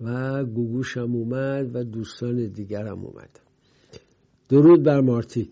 و 0.01 0.45
گوگوش 0.45 0.97
هم 0.97 1.15
اومد 1.15 1.77
و 1.77 1.85
دوستان 1.85 2.47
دیگر 2.47 2.87
هم 2.87 3.05
اومد. 3.05 3.41
درود 4.49 4.83
بر 4.83 5.01
مارتیک 5.01 5.51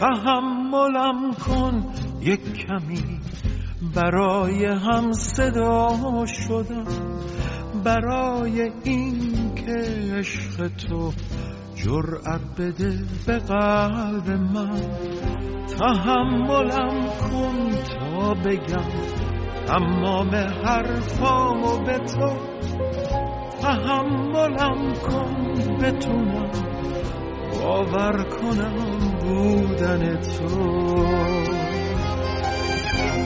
تحملم 0.00 1.32
کن 1.46 1.92
یک 2.20 2.66
کمی. 2.66 3.20
برای 3.94 4.64
هم 4.64 5.12
صدا 5.12 6.26
شدم. 6.26 6.84
برای 7.84 8.72
این 8.84 9.54
که 9.54 9.72
عشق 10.18 10.68
تو 10.68 11.12
جرأت 11.74 12.40
بده 12.58 12.98
به 13.26 13.38
قلب 13.38 14.30
من. 14.30 14.80
تحملم 15.78 17.06
کن 17.20 17.70
تا 17.70 18.34
بگم 18.34 18.90
تمام 19.66 20.34
حرفامو 20.34 21.84
به 21.84 21.98
تو. 21.98 22.36
تحملم 23.60 24.92
کن 24.92 25.54
بتونم 25.82 26.50
باور 27.60 28.24
کنم. 28.24 28.95
بودن 29.26 30.20
تو. 30.20 30.48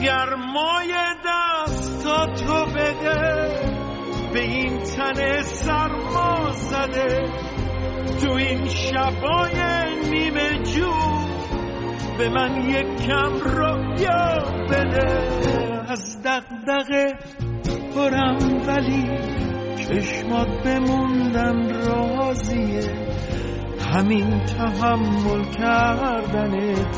گرمای 0.03 0.93
دستا 1.25 2.25
تو 2.25 2.65
بده 2.65 3.49
به 4.33 4.41
این 4.41 4.77
تن 4.79 5.41
سرما 5.41 6.51
زده 6.51 7.25
تو 8.21 8.31
این 8.31 8.67
شبای 8.67 9.53
نیمه 10.11 10.63
جو 10.63 10.91
به 12.17 12.29
من 12.29 12.69
یک 12.69 12.95
کم 13.05 13.33
رویا 13.43 14.43
بده. 14.69 15.31
از 15.91 16.23
دقدقه 16.23 17.13
پرم 17.95 18.37
ولی 18.67 19.03
چشمات 19.75 20.47
بموندن 20.65 21.69
رازیه 21.85 23.11
همین 23.91 24.45
تحمل 24.45 25.43
کردنت 25.43 26.97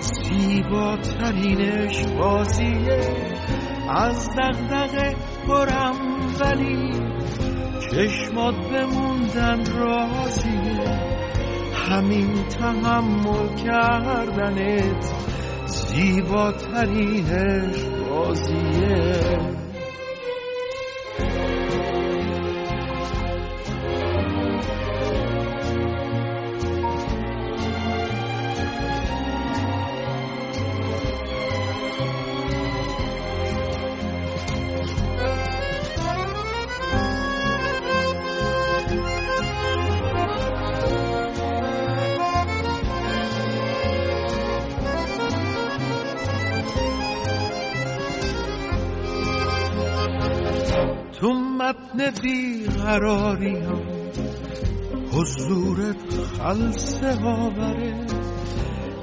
زیباترینش 0.00 2.06
بازیه. 2.06 3.00
از 3.88 4.30
دقدقه 4.30 5.16
برم 5.48 5.96
ولی 6.40 6.90
چشمات 7.90 8.54
بموندن 8.54 9.64
رازیه 9.78 11.00
همین 11.88 12.48
تحمل 12.48 13.54
کردنت 13.54 15.12
زیباترینش 15.66 17.76
بازیه. 18.08 19.61
بیقراریم. 52.22 53.82
حضورت 55.12 56.14
خلصه 56.38 57.18
آوره 57.24 58.06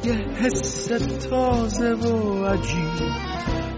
یه 0.06 0.14
حس 0.14 0.88
تازه 1.30 1.94
و 1.94 2.46
عجیب 2.46 3.10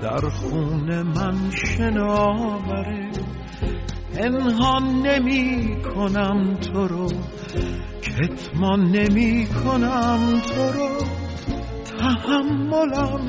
در 0.01 0.29
خون 0.29 1.01
من 1.01 1.51
شناوره 1.51 3.11
پنهان 4.13 4.83
نمی 4.83 5.81
کنم 5.81 6.55
تو 6.55 6.87
رو. 6.87 7.07
کتمان 8.01 8.79
نمی 8.79 9.47
کنم 9.63 10.41
تو 10.41 10.79
رو. 10.79 10.89
تحملم 11.99 13.21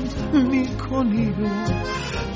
می 0.51 0.67
کنی 0.67 1.29
و 1.29 1.49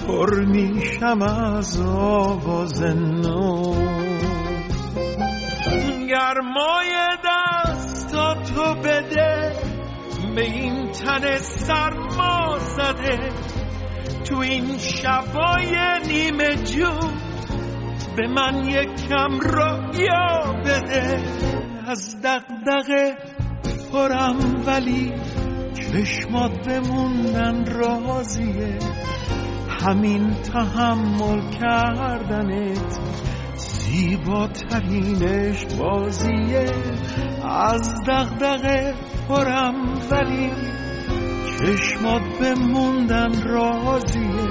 پر 0.08 0.45
میشم 0.45 1.22
از 1.22 1.82
آواز 1.82 2.84
نو 2.84 3.74
گرمای 6.10 6.93
دستا 7.26 8.34
تو 8.34 8.76
بده 8.76 9.51
به 10.36 10.41
این 10.41 10.91
تن 10.91 11.38
سرما 11.38 12.58
زده. 12.60 13.30
تو 14.26 14.38
این 14.38 14.78
شبای 14.78 15.76
نیمه 16.08 16.55
جون 16.55 17.14
به 18.18 18.28
من 18.28 18.66
یک 18.66 19.08
کم 19.10 19.39
یا 19.93 20.53
بده. 20.66 21.24
از 21.88 22.22
دقدقه 22.22 23.18
پرم 23.91 24.64
ولی 24.66 25.14
چشمات 25.74 26.68
بموندن 26.68 27.66
رازیه 27.66 28.78
همین 29.88 30.34
تحمل 30.34 31.50
کردنت 31.50 33.00
زیباترینش 33.56 35.66
بازیه. 35.80 36.72
از 37.44 37.94
دغدغه 38.08 38.94
پرم 39.30 39.76
ولی 40.12 40.52
چشمات 41.60 42.22
بموندن 42.42 43.44
رازیه 43.44 44.50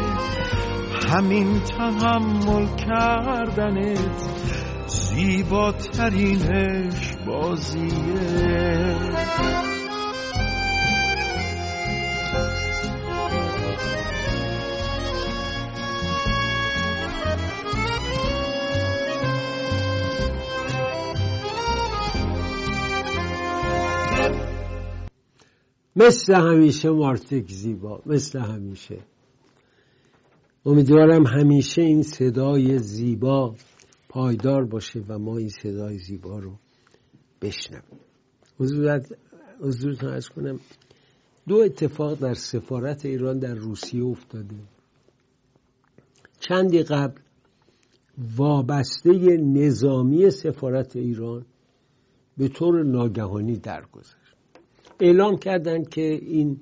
همین 1.10 1.60
تحمل 1.60 2.66
کردنت 2.76 4.22
زیباترینش 4.86 7.12
بازیه. 7.26 8.96
مثل 25.96 26.34
همیشه 26.34 26.90
مارتک 26.90 27.50
زیبا 27.50 28.02
مثل 28.06 28.38
همیشه. 28.38 28.98
امیدوارم 30.66 31.26
همیشه 31.26 31.82
این 31.82 32.02
صدای 32.02 32.78
زیبا 32.78 33.54
پایدار 34.08 34.64
باشه 34.64 35.04
و 35.08 35.18
ما 35.18 35.38
این 35.38 35.48
صدای 35.48 35.98
زیبا 35.98 36.38
رو 36.38 36.52
بشنویم. 37.42 38.00
حضورتون 39.60 40.10
از 40.10 40.28
کنم 40.28 40.60
دو 41.48 41.56
اتفاق 41.56 42.18
در 42.18 42.34
سفارت 42.34 43.06
ایران 43.06 43.38
در 43.38 43.54
روسیه 43.54 44.04
افتاده. 44.04 44.56
چندی 46.40 46.82
قبل 46.82 47.20
وابسته 48.36 49.36
نظامی 49.36 50.30
سفارت 50.30 50.96
ایران 50.96 51.46
به 52.36 52.48
طور 52.48 52.82
ناگهانی 52.82 53.56
درگذشت. 53.56 54.25
اعلام 55.00 55.36
کردن 55.36 55.84
که 55.84 56.02
این 56.02 56.60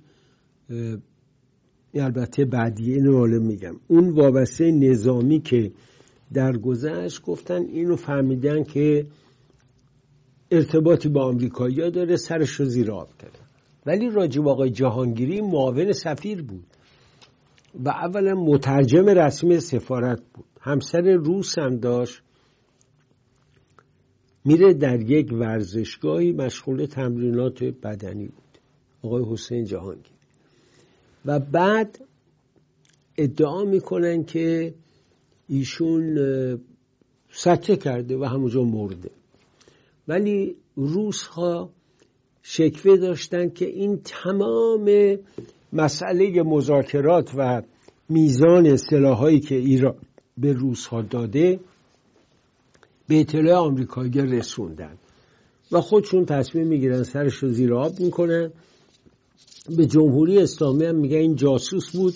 البته 1.94 2.44
بعدیه 2.44 2.94
اینو 2.94 3.40
میگم. 3.40 3.74
اون 3.88 4.10
وابسته 4.10 4.70
نظامی 4.70 5.40
که 5.40 5.72
در 6.32 6.56
گذشت 6.56 7.22
گفتن 7.22 7.62
اینو 7.62 7.96
فهمیدن 7.96 8.64
که 8.64 9.06
ارتباطی 10.50 11.08
با 11.08 11.24
آمریکایی 11.24 11.90
داره 11.90 12.16
سرش 12.16 12.50
رو 12.50 12.64
زیر 12.64 12.90
آب 12.90 13.08
کردن 13.18 13.44
ولی 13.86 14.10
راجب 14.10 14.48
آقای 14.48 14.70
جهانگیری 14.70 15.40
معاون 15.40 15.92
سفیر 15.92 16.42
بود 16.42 16.66
و 17.84 17.88
اولا 17.88 18.34
مترجم 18.34 19.06
رسمی 19.06 19.60
سفارت 19.60 20.22
بود. 20.34 20.44
همسر 20.60 21.00
روس 21.00 21.58
هم 21.58 21.76
داشت. 21.76 22.22
میره 24.44 24.74
در 24.74 25.00
یک 25.10 25.32
ورزشگاهی 25.32 26.32
مشغول 26.32 26.86
تمرینات 26.86 27.64
بدنی 27.64 28.26
بود. 28.26 28.58
آقای 29.02 29.24
حسین 29.32 29.64
جهانگیر. 29.64 30.12
و 31.26 31.40
بعد 31.40 31.98
ادعا 33.18 33.64
می‌کنن 33.64 34.24
که 34.24 34.74
ایشون 35.48 36.18
سکه 37.30 37.76
کرده 37.76 38.16
و 38.16 38.24
همونجا 38.24 38.62
مرده. 38.62 39.10
ولی 40.08 40.56
روس 40.76 41.22
ها 41.22 41.70
شکوه 42.42 42.96
داشتن 42.96 43.48
که 43.48 43.66
این 43.66 44.00
تمام 44.04 45.16
مسئله 45.72 46.42
مذاکرات 46.42 47.30
و 47.36 47.62
میزان 48.08 48.76
سلاحایی 48.76 49.40
که 49.40 49.54
ایران 49.54 49.94
به 50.38 50.52
روس 50.52 50.86
ها 50.86 51.02
داده 51.02 51.60
به 53.08 53.20
اطلاع 53.20 53.54
آمریکایی 53.54 54.10
رسوندن. 54.10 54.98
و 55.72 55.80
خودشون 55.80 56.24
تصمیم 56.24 56.66
می‌گیرن 56.66 57.02
سرش 57.02 57.34
رو 57.34 57.48
زیر 57.48 57.74
آب 57.74 58.00
می‌کنن. 58.00 58.50
به 59.76 59.86
جمهوری 59.86 60.38
اسلامی 60.38 60.84
هم 60.84 60.96
میگن 60.96 61.16
این 61.16 61.36
جاسوس 61.36 61.90
بود 61.96 62.14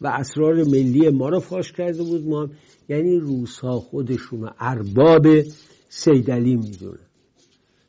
و 0.00 0.06
اسرار 0.08 0.64
ملی 0.64 1.08
ما 1.08 1.28
رو 1.28 1.40
فاش 1.40 1.72
کرده 1.72 2.02
بود. 2.02 2.28
ما 2.28 2.48
یعنی 2.88 3.16
روس 3.16 3.58
ها 3.58 3.80
خودشون 3.80 4.50
ارباب 4.58 5.26
سیدلی 5.88 6.56
می‌دونن. 6.56 6.98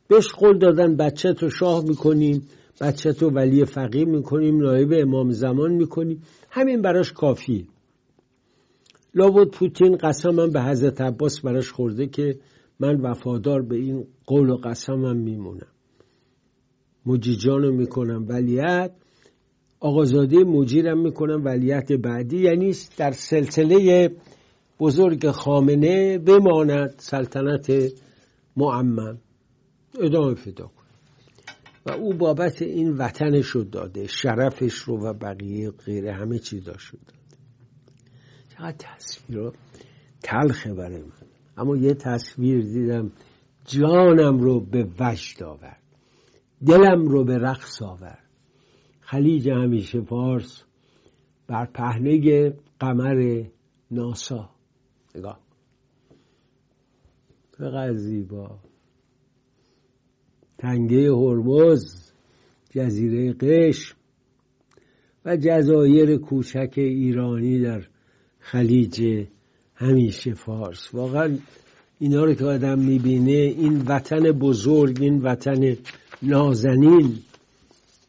بهش 0.08 0.32
قول 0.32 0.58
دادن 0.58 0.96
بچه 0.96 1.34
تو 1.34 1.50
شاه 1.50 1.84
می‌کنیم 1.84 2.48
بچه 2.82 3.14
تو 3.14 3.30
ولی 3.30 3.66
فقیه 3.66 4.06
می‌کنیم 4.06 4.62
نایب 4.62 4.94
امام 4.94 5.32
زمان 5.32 5.72
می‌کنیم. 5.72 6.24
همین 6.50 6.82
براش 6.82 7.14
کافیه. 7.14 7.64
لابد 9.16 9.48
پوتین 9.48 9.98
قسمم 9.98 10.50
به 10.50 10.62
حضرت 10.62 11.02
عباس 11.02 11.40
براش 11.40 11.72
خورده 11.72 12.08
که 12.08 12.40
من 12.80 13.02
وفادار 13.02 13.62
به 13.62 13.76
این 13.76 14.08
قول 14.26 14.50
و 14.50 14.56
قسمم 14.56 15.18
میمونم. 15.18 15.68
مجیجانو 17.06 17.72
می‌کنم 17.72 18.26
ولیت 18.28 18.92
آقازاده 19.80 20.38
مجیرم 20.38 21.02
می‌کنم 21.02 21.46
ولیت 21.46 21.92
بعدی. 21.92 22.38
یعنی 22.38 22.74
در 22.98 23.12
سلسله 23.12 24.12
بزرگ 24.80 25.32
خامنه 25.32 26.18
بماند 26.18 26.96
سلطنت 26.98 27.94
معمم. 28.58 29.18
ادامه 30.00 30.34
پیدا 30.34 30.66
کن 30.66 30.82
و 31.86 31.92
او 31.92 32.14
بابت 32.14 32.62
این 32.62 32.98
وطنش 32.98 33.48
رو 33.48 33.64
داده 33.64 34.08
شرفش 34.08 34.74
رو 34.74 35.00
و 35.04 35.14
بقیه 35.14 35.72
غیره 35.72 36.14
همه 36.14 36.40
چیز 36.40 36.64
داشت. 36.64 36.92
داده 36.92 37.21
چقدر 38.62 38.76
تصویر 38.78 39.52
تلخه 40.24 40.74
برای 40.74 41.02
من. 41.02 41.12
اما 41.58 41.78
یه 41.78 41.94
تصویر 41.94 42.62
دیدم 42.62 43.12
جانم 43.66 44.40
رو 44.40 44.60
به 44.60 44.88
وجد 45.00 45.44
آورد. 45.44 45.82
دلم 46.68 47.08
رو 47.08 47.24
به 47.24 47.38
رقص 47.38 47.82
آورد. 47.82 48.24
خلیج 49.00 49.50
همیشه 49.50 50.02
فارس 50.02 50.64
بر 51.48 51.66
پهنه 51.66 52.54
قمر 52.80 53.44
ناسا. 53.92 54.50
نگاه. 55.16 55.40
فقط 57.58 57.96
زیبا 57.96 58.60
تنگه 60.58 61.12
هرمز 61.12 62.12
جزیره 62.70 63.34
قشم 63.34 63.96
و 65.26 65.38
جزایر 65.38 66.18
کوچک 66.18 66.74
ایرانی 66.78 67.60
در 67.60 67.91
خلیج 68.42 69.26
همیشه 69.76 70.34
فارس. 70.34 70.94
واقعا 70.94 71.38
اینا 72.00 72.24
رو 72.24 72.34
که 72.34 72.46
آدم 72.46 72.80
می‌بینه 72.80 73.32
این 73.32 73.82
وطن 73.88 74.32
بزرگ 74.32 74.98
این 75.02 75.22
وطن 75.22 75.78
نازنین 76.22 77.14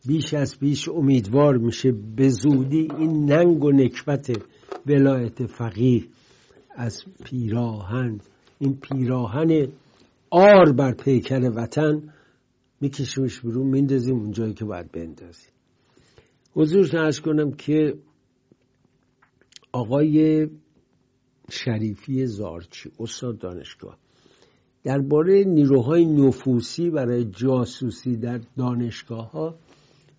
بیش 0.07 0.35
از 0.35 0.57
بیش 0.61 0.89
امیدوار 0.89 1.57
میشه. 1.57 1.93
به 2.17 2.29
زودی 2.29 2.89
این 2.99 3.33
ننگ 3.33 3.65
و 3.65 3.73
نکبت 3.73 4.31
ولایت 4.87 5.47
فقیه 5.47 6.05
از 6.75 7.03
پیراهن 7.25 8.21
این 8.59 8.79
پیراهن 8.83 9.69
آر 10.31 10.73
بر 10.73 10.93
پیکر 10.93 11.51
وطن 11.55 12.03
میکشیمش 12.81 13.41
برون 13.41 13.67
میندازیم 13.67 14.17
اونجایی 14.17 14.55
که 14.55 14.65
باید 14.65 14.93
بندازیم. 14.93 15.51
حضور 16.55 16.97
ارز 16.99 17.21
کنم 17.21 17.53
که 17.53 17.95
آقای 19.73 20.49
شریفی 21.51 22.27
زارچی 22.27 22.91
استاد 23.01 23.39
دانشگاه. 23.39 23.99
درباره 24.85 25.45
نیروهای 25.45 26.07
نفوسی 26.07 26.91
برای 26.91 27.25
جاسوسی 27.25 28.17
در 28.17 28.41
دانشگاه 28.57 29.31
ها 29.31 29.59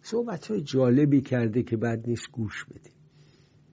صحبت 0.02 0.48
های 0.48 0.62
جالبی 0.62 1.22
کرده 1.22 1.64
که 1.64 1.78
بعد 1.78 2.08
نیست 2.08 2.32
گوش 2.32 2.66
بدیم 2.66 2.93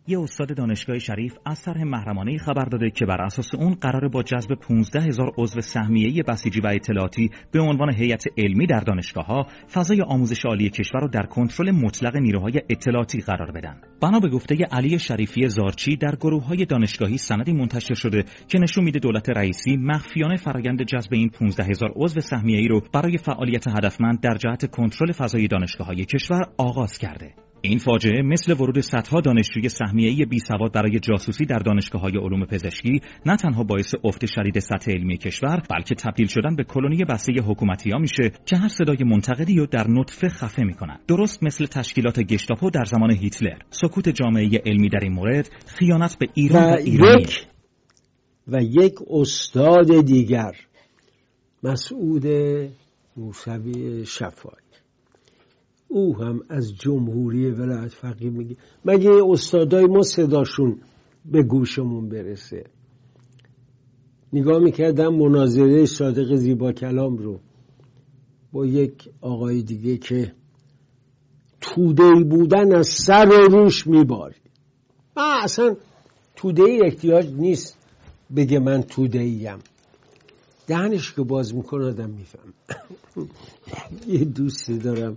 یه 0.07 0.20
استاد 0.20 0.57
دانشگاه 0.57 0.98
شریف 0.98 1.38
از 1.46 1.62
طرح 1.62 1.82
محرمانه 1.82 2.38
خبر 2.38 2.64
داده 2.64 2.90
که 2.90 3.07
بر 3.07 3.22
اساس 3.22 3.55
اون 3.55 3.74
قرار 3.74 4.09
با 4.09 4.22
جذب 4.22 4.55
15 4.55 5.01
هزار 5.01 5.32
عضو 5.38 5.61
سهمیه 5.61 6.22
بسیجی 6.22 6.61
و 6.61 6.66
اطلاعاتی 6.66 7.30
به 7.53 7.61
عنوان 7.61 7.94
هیئت 7.94 8.24
علمی 8.38 8.66
در 8.66 8.80
دانشگاه 8.80 9.26
ها 9.26 9.46
فضای 9.72 10.03
آموزش 10.03 10.44
عالی 10.44 10.70
کشور 10.70 11.01
رو 11.01 11.09
در 11.09 11.26
کنترل 11.26 11.70
مطلق 11.70 12.16
نیروهای 12.16 12.62
اطلاعاتی 12.68 13.20
قرار 13.20 13.53
بدن. 13.53 13.80
بنا 14.03 14.20
به 14.20 14.28
گفته 14.28 14.55
علی 14.55 14.98
شریفی 14.98 15.48
زارچی 15.48 15.96
در 15.96 16.16
گروه 16.16 16.44
های 16.44 16.64
دانشگاهی 16.64 17.18
سندی 17.18 17.53
منتشر 17.53 17.94
شده 17.94 18.24
که 18.48 18.59
نشون 18.59 18.84
میده 18.84 18.98
دولت 18.98 19.30
رئیسی 19.30 19.76
مخفیانه 19.76 20.36
فرایند 20.36 20.82
جذب 20.82 21.14
این 21.14 21.28
15 21.28 21.64
هزار 21.64 21.92
عضو 21.96 22.20
سهمیه 22.20 22.59
ای 22.59 22.68
رو 22.68 22.80
برای 22.92 23.18
فعالیت 23.18 23.68
هدفمند 23.68 24.20
در 24.20 24.34
جهت 24.34 24.70
کنترل 24.70 25.12
فضای 25.12 25.48
دانشگاه 25.48 25.86
های 25.86 26.05
کشور 26.05 26.42
آغاز 26.59 26.98
کرده. 26.98 27.49
این 27.63 27.79
فاجعه 27.79 28.23
مثل 28.23 28.53
ورود 28.53 28.81
صدها 28.81 29.21
دانشجوی 29.21 29.69
سهمیه‌ای 29.69 30.25
بی 30.25 30.39
سواد 30.39 30.73
برای 30.73 30.99
جاسوسی 30.99 31.45
در 31.45 31.59
دانشگاه 31.59 32.03
های 32.03 32.17
علوم 32.17 32.45
پزشکی 32.45 33.01
نه 33.27 33.37
تنها 33.37 33.63
باعث 33.63 33.95
افت 34.05 34.27
شدید 34.27 34.59
سطح 34.59 34.93
علمی 34.93 35.17
کشور 35.17 35.63
بلکه 35.71 35.95
تبدیل 35.95 36.27
شدن 36.27 36.57
به 36.57 36.65
کلونی 36.65 37.05
بسته 37.05 37.33
حکومتی 37.43 37.91
ها 37.91 37.99
میشه 37.99 38.33
که 38.47 38.57
هر 38.57 38.69
صدای 38.69 39.05
منتقدی 39.05 39.57
رو 39.57 39.67
در 39.67 39.87
نطفه 39.89 40.29
خفه 40.29 40.63
می‌کنن. 40.63 40.99
درست 41.09 41.43
مثل 41.43 41.67
تشکیلات 41.67 42.21
گشتاپو 42.21 42.71
در 42.71 42.85
زمان 42.85 43.11
هیتلر. 43.11 43.59
سکوت 43.71 44.09
جامعه 44.09 44.63
علمی 44.67 44.89
در 44.89 45.01
این 45.03 45.13
مورد 45.13 45.51
خیانت 45.67 46.19
به 46.19 46.29
ایران 46.35 46.73
و, 46.73 46.77
و 46.77 46.81
یک 46.81 47.47
و 48.49 48.63
یک 48.63 48.95
استاد 49.11 50.05
دیگر 50.07 50.53
مسعود 51.63 52.27
موسوی 53.17 54.07
شفایی 54.07 54.70
او 55.93 56.16
هم 56.16 56.41
از 56.49 56.74
جمهوری 56.74 57.51
ولایت 57.51 57.93
فقیه 57.93 58.30
میگه. 58.30 58.57
مگه 58.84 59.11
استادای 59.28 59.86
ما 59.86 60.03
صداشون 60.03 60.78
به 61.24 61.43
گوشمون 61.43 62.09
برسه؟ 62.09 62.64
نگاه 64.32 64.59
می‌کردم 64.59 65.14
مناظره 65.14 65.86
صادق 65.86 66.34
زیبا 66.34 66.72
کلام 66.72 67.16
رو 67.16 67.41
با 68.53 68.66
یک 68.66 69.11
آقای 69.20 69.62
دیگه 69.62 69.97
که 69.97 70.32
توده 71.61 72.11
بودن 72.30 72.74
از 72.74 72.86
سر 72.86 73.28
و 73.28 73.57
روش 73.57 73.86
میباری. 73.86 74.41
من 75.16 75.41
اصلا 75.43 75.76
توده 76.36 76.62
ای 76.62 76.82
احتیاج 76.84 77.26
نیست 77.32 77.78
بگه 78.36 78.59
من 78.59 78.82
توده 78.82 79.18
ایم 79.18 79.59
دهنش 80.66 81.12
که 81.12 81.22
باز 81.22 81.55
می‌کنه 81.55 81.86
آدم 81.86 82.11
میفهم 82.11 82.55
یه 84.18 84.24
دوستی 84.24 84.78
دارم. 84.78 85.16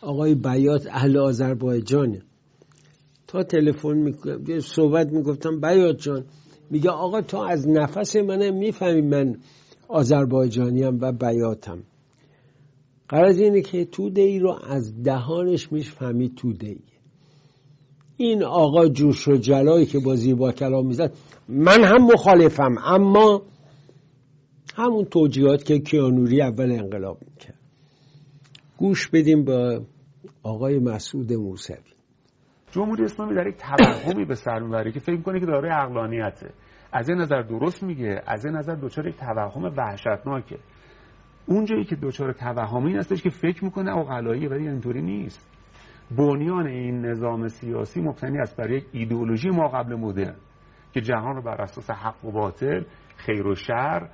آقای 0.00 0.34
بیات 0.34 0.86
اهل 0.86 1.16
آذربایجانه. 1.18 2.22
تا 3.26 3.42
تلفن 3.42 4.12
صحبت 4.60 5.12
می‌گفتم 5.12 5.60
بیات 5.60 5.98
جان 5.98 6.24
میگه 6.70 6.90
آقا 6.90 7.20
تو 7.20 7.36
از 7.36 7.68
نفس 7.68 8.16
منم 8.16 8.54
می‌فهمی 8.54 9.00
من 9.00 9.36
آذربایجانیم 9.88 10.98
و 11.00 11.12
بیاتم. 11.12 11.78
قرار 13.08 13.30
اینه 13.30 13.60
که 13.60 13.84
توده 13.84 14.22
ای 14.22 14.38
رو 14.38 14.58
از 14.68 15.02
دهانش 15.02 15.72
می‌فهمی 15.72 16.28
توده 16.36 16.66
ای 16.66 16.80
این 18.16 18.44
آقا 18.44 18.88
جوش 18.88 19.28
و 19.28 19.36
جلایی 19.36 19.86
که 19.86 19.98
با 19.98 20.16
زیبا 20.16 20.52
کلام 20.52 20.86
می‌زد 20.86 21.12
من 21.48 21.84
هم 21.84 22.04
مخالفم 22.04 22.74
اما 22.84 23.42
همون 24.74 25.04
توجیهات 25.04 25.64
که 25.64 25.78
کیانوری 25.78 26.42
اول 26.42 26.72
انقلاب 26.72 27.18
می‌کرد. 27.30 27.59
گوش 28.80 29.08
بدیم 29.08 29.44
با 29.44 29.80
آقای 30.42 30.78
مسعود 30.78 31.32
موسوی. 31.32 31.76
جمهوری 32.70 33.04
اسلامی 33.04 33.34
در 33.34 33.46
یک 33.46 33.56
توهمی 33.56 34.24
به 34.24 34.34
سر 34.34 34.58
می‌بره 34.58 34.92
که 34.92 35.00
فکر 35.00 35.16
می‌کنه 35.16 35.40
که 35.40 35.46
دارای 35.46 35.70
عقلانیته. 35.70 36.52
از 36.92 37.08
این 37.08 37.18
نظر 37.18 37.42
درست 37.42 37.82
میگه 37.82 38.22
از 38.26 38.44
این 38.44 38.56
نظر 38.56 38.74
دچار 38.74 39.06
یک 39.06 39.16
توهم 39.16 39.64
وحشتناکه. 39.76 40.58
اونجایی 41.46 41.84
که 41.84 41.96
دچار 42.02 42.32
توهم 42.32 42.86
این 42.86 42.96
هستش 42.96 43.22
که 43.22 43.30
فکر 43.30 43.64
می‌کنه 43.64 43.96
اقلایی 43.96 44.46
ولی 44.46 44.68
اینطوری 44.68 45.02
نیست. 45.02 45.50
بنیان 46.18 46.66
این 46.66 47.06
نظام 47.06 47.48
سیاسی 47.48 48.00
مبتنی 48.00 48.38
است 48.38 48.56
بر 48.56 48.70
یک 48.70 48.84
ایدئولوژی 48.92 49.50
ما 49.50 49.68
قبل 49.68 49.94
مدرن 49.94 50.36
که 50.92 51.00
جهان 51.00 51.36
رو 51.36 51.42
بر 51.42 51.62
اساس 51.62 51.90
حق 51.90 52.24
و 52.24 52.32
باطل 52.32 52.84
خیر 53.16 53.46
و 53.46 53.54
شر 53.54 54.08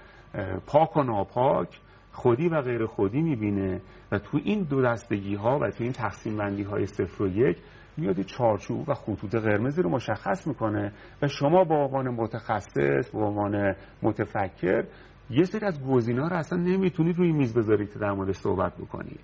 پاک 0.67 0.97
و 0.97 1.03
ناپاک 1.03 1.81
خودی 2.17 2.49
و 2.49 2.63
غیر 2.63 2.87
خودی 2.87 3.23
می‌بینه 3.23 3.81
و 4.13 4.19
تو 4.19 4.41
این 4.45 4.63
دو 4.63 4.83
دستگی 4.83 5.35
ها 5.35 5.59
و 5.59 5.71
تو 5.71 5.85
این 5.85 5.93
تقسیم 5.93 6.37
بندی 6.37 6.63
های 6.63 6.87
صفر 6.87 7.23
و 7.23 7.29
یک 7.29 7.57
میاد 7.97 8.23
چارچوب 8.23 8.89
و 8.89 8.95
خطوط 8.95 9.35
قرمزی 9.35 9.83
رو 9.83 9.91
مشخص 9.91 10.47
می‌کنه 10.47 10.93
و 11.23 11.29
شما 11.29 11.65
با 11.65 11.85
عنوان 11.85 12.09
متخصص 12.09 13.11
با 13.15 13.27
عنوان 13.27 13.75
متفکر 14.03 14.85
یه 15.31 15.45
سری 15.45 15.67
از 15.67 15.85
گزینا 15.85 16.29
رو 16.29 16.37
اصلا 16.37 16.59
نمی‌تونید 16.59 17.17
روی 17.17 17.33
میز 17.33 17.55
بذارید 17.55 17.93
که 17.93 17.99
در 17.99 18.13
موردش 18.13 18.37
صحبت 18.37 18.77
بکنید. 18.77 19.21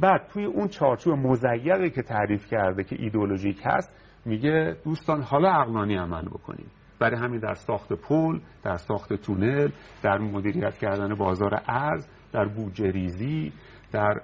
بعد 0.00 0.26
توی 0.32 0.44
اون 0.44 0.68
چارچوب 0.68 1.14
مزیقی 1.14 1.90
که 1.90 2.02
تعریف 2.02 2.46
کرده 2.46 2.84
که 2.84 2.96
ایدئولوژیک 2.98 3.60
هست 3.64 3.96
میگه 4.26 4.76
دوستان 4.84 5.22
حالا 5.22 5.48
عقلانی 5.48 5.96
عمل 5.96 6.24
بکنید. 6.24 6.81
برای 7.02 7.20
همین 7.20 7.40
در 7.40 7.54
ساخت 7.54 7.92
پل 7.92 8.38
در 8.62 8.76
ساخت 8.76 9.12
تونل 9.12 9.68
در 10.02 10.18
مدیریت 10.18 10.78
کردن 10.78 11.14
بازار 11.14 11.62
ارز 11.68 12.08
در 12.32 12.44
بودجه 12.44 12.90
ریزی 12.90 13.52
در 13.92 14.20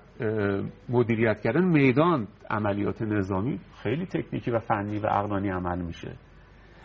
مدیریت 0.89 1.41
کردن 1.41 1.65
میدان 1.65 2.29
عملیات 2.51 3.03
نظامی 3.03 3.61
خیلی 3.83 4.07
تکنیکی 4.07 4.51
و 4.51 4.59
فنی 4.59 4.99
و 4.99 5.07
عقلانی 5.07 5.51
عمل 5.51 5.79
میشه. 5.79 6.17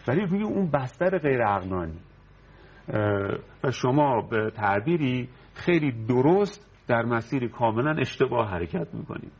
ولی 0.07 0.21
روی 0.21 0.43
اون 0.43 0.71
بستر 0.71 1.17
غیر 1.17 1.41
عقلانی 1.41 1.99
و 3.63 3.71
شما 3.71 4.21
به 4.21 4.51
تعبیری 4.51 5.29
خیلی 5.53 5.91
درست 6.07 6.69
در 6.87 7.05
مسیری 7.05 7.49
کاملا 7.49 7.95
اشتباه 7.99 8.49
حرکت 8.49 8.93
می‌کنید. 8.93 9.31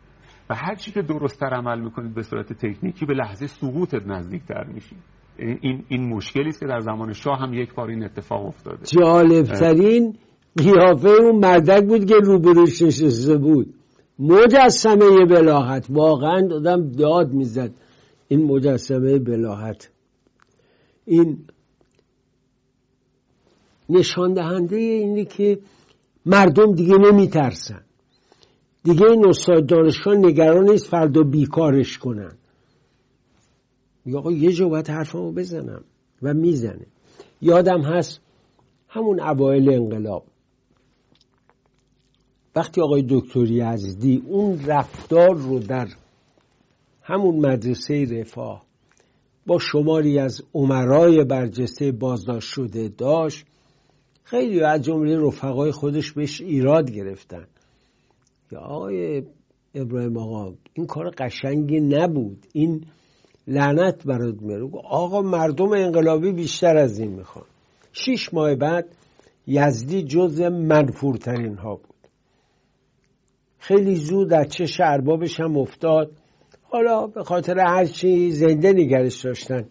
و 0.49 0.55
هر 0.55 0.75
چی 0.75 0.91
که 0.91 1.01
درستتر 1.01 1.53
عمل 1.53 1.79
می‌کنید 1.79 2.13
به 2.13 2.21
صورت 2.21 2.53
تکنیکی 2.53 3.05
به 3.05 3.13
لحظه 3.13 3.47
سقوطت 3.47 4.07
نزدیکتر 4.07 4.63
میشید. 4.63 5.03
این 5.37 5.83
این 5.87 6.09
مشکلی 6.09 6.49
است 6.49 6.59
که 6.59 6.65
در 6.65 6.79
زمان 6.79 7.13
شاه 7.13 7.39
هم 7.39 7.53
یک 7.53 7.73
بار 7.75 7.89
این 7.89 8.03
اتفاق 8.03 8.45
افتاده. 8.45 8.85
جالبترین 8.85 10.17
قیافه 10.57 11.09
اون 11.09 11.35
مردک 11.39 11.87
بود 11.87 12.05
که 12.05 12.15
روبروش 12.15 12.81
نشسته 12.81 13.37
بود. 13.37 13.73
مجسمه 14.19 15.25
بلاحت. 15.25 15.87
واقعا 15.89 16.49
آدم 16.55 16.91
داد 16.91 17.31
می‌زد 17.31 17.71
این 18.27 18.43
مجسمه 18.43 19.19
بلاحت. 19.19 19.91
این 21.05 21.37
نشان 23.89 24.33
دهنده 24.33 24.75
اینه 24.75 25.25
که 25.25 25.59
مردم 26.25 26.75
دیگه 26.75 26.97
نمیترسن. 26.97 27.81
دیگه 28.83 29.05
این 29.05 29.27
استاد 29.27 29.65
دانشگاه 29.65 30.15
نگران 30.15 30.69
نیست 30.69 30.87
فردا 30.87 31.23
بیکارش 31.23 31.97
کنن. 31.97 32.31
میگه 34.05 34.17
آقا 34.17 34.31
یه 34.31 34.51
جا 34.51 34.69
باید 34.69 34.89
حرفمو 34.89 35.31
بزنم 35.31 35.83
و 36.21 36.33
می‌زنه. 36.33 36.85
یادم 37.41 37.81
هست 37.81 38.21
همون 38.87 39.19
اوایل 39.19 39.69
انقلاب. 39.69 40.25
وقتی 42.55 42.81
آقای 42.81 43.05
دکتر 43.09 43.51
یزدی 43.51 44.23
اون 44.27 44.65
رفتار 44.65 45.35
رو 45.35 45.59
در 45.59 45.87
همون 47.01 47.35
مدرسه 47.35 48.05
رفاه 48.19 48.65
با 49.47 49.59
شماری 49.59 50.19
از 50.19 50.41
عمرای 50.53 51.23
برجسته 51.23 51.91
بازداشت 51.91 52.49
شده 52.49 52.87
داشت 52.87 53.45
خیلی 54.23 54.61
از 54.61 54.81
جمله 54.81 55.27
رفقای 55.27 55.71
خودش 55.71 56.11
بهش 56.11 56.41
ایراد 56.41 56.91
گرفتن. 56.91 57.47
یا 58.51 58.59
آقای 58.59 59.23
ابراهیم 59.75 60.17
آقا 60.17 60.53
این 60.73 60.85
کار 60.85 61.09
قشنگی 61.17 61.79
نبود. 61.79 62.45
این 62.53 62.85
لعنت 63.47 64.07
برات 64.07 64.41
میاره. 64.41 64.69
آقا 64.83 65.21
مردم 65.21 65.71
انقلابی 65.71 66.31
بیشتر 66.31 66.77
از 66.77 66.99
این 66.99 67.11
می‌خوان. 67.11 67.45
شیش 67.91 68.33
ماه 68.33 68.55
بعد 68.55 68.85
یزدی 69.47 70.03
جز 70.03 70.41
منفورترین 70.41 71.55
ها 71.55 71.75
بود. 71.75 72.07
خیلی 73.59 73.95
زود 73.95 74.29
در 74.29 74.43
چش 74.43 74.81
اربابش 74.81 75.39
هم 75.39 75.57
افتاد. 75.57 76.11
حالا 76.63 77.07
به 77.07 77.23
خاطر 77.23 77.59
هرچی 77.59 78.31
زنده 78.31 78.73
نگرش 78.73 79.21
داشتن. 79.25 79.65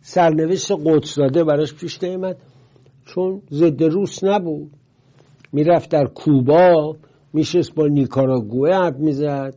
سرنوشت 0.00 0.72
قدس 0.84 1.14
داده 1.14 1.44
براش 1.44 1.74
پیش 1.74 2.02
نیمد 2.02 2.36
چون 3.06 3.42
ضد 3.50 3.82
روس 3.82 4.24
نبود. 4.24 4.70
می‌رفت 5.52 5.90
در 5.90 6.06
کوبا 6.06 6.96
میشست 7.32 7.74
با 7.74 7.86
نیکاراگوه 7.86 8.70
حرف 8.74 8.96
می‌زد. 8.96 9.54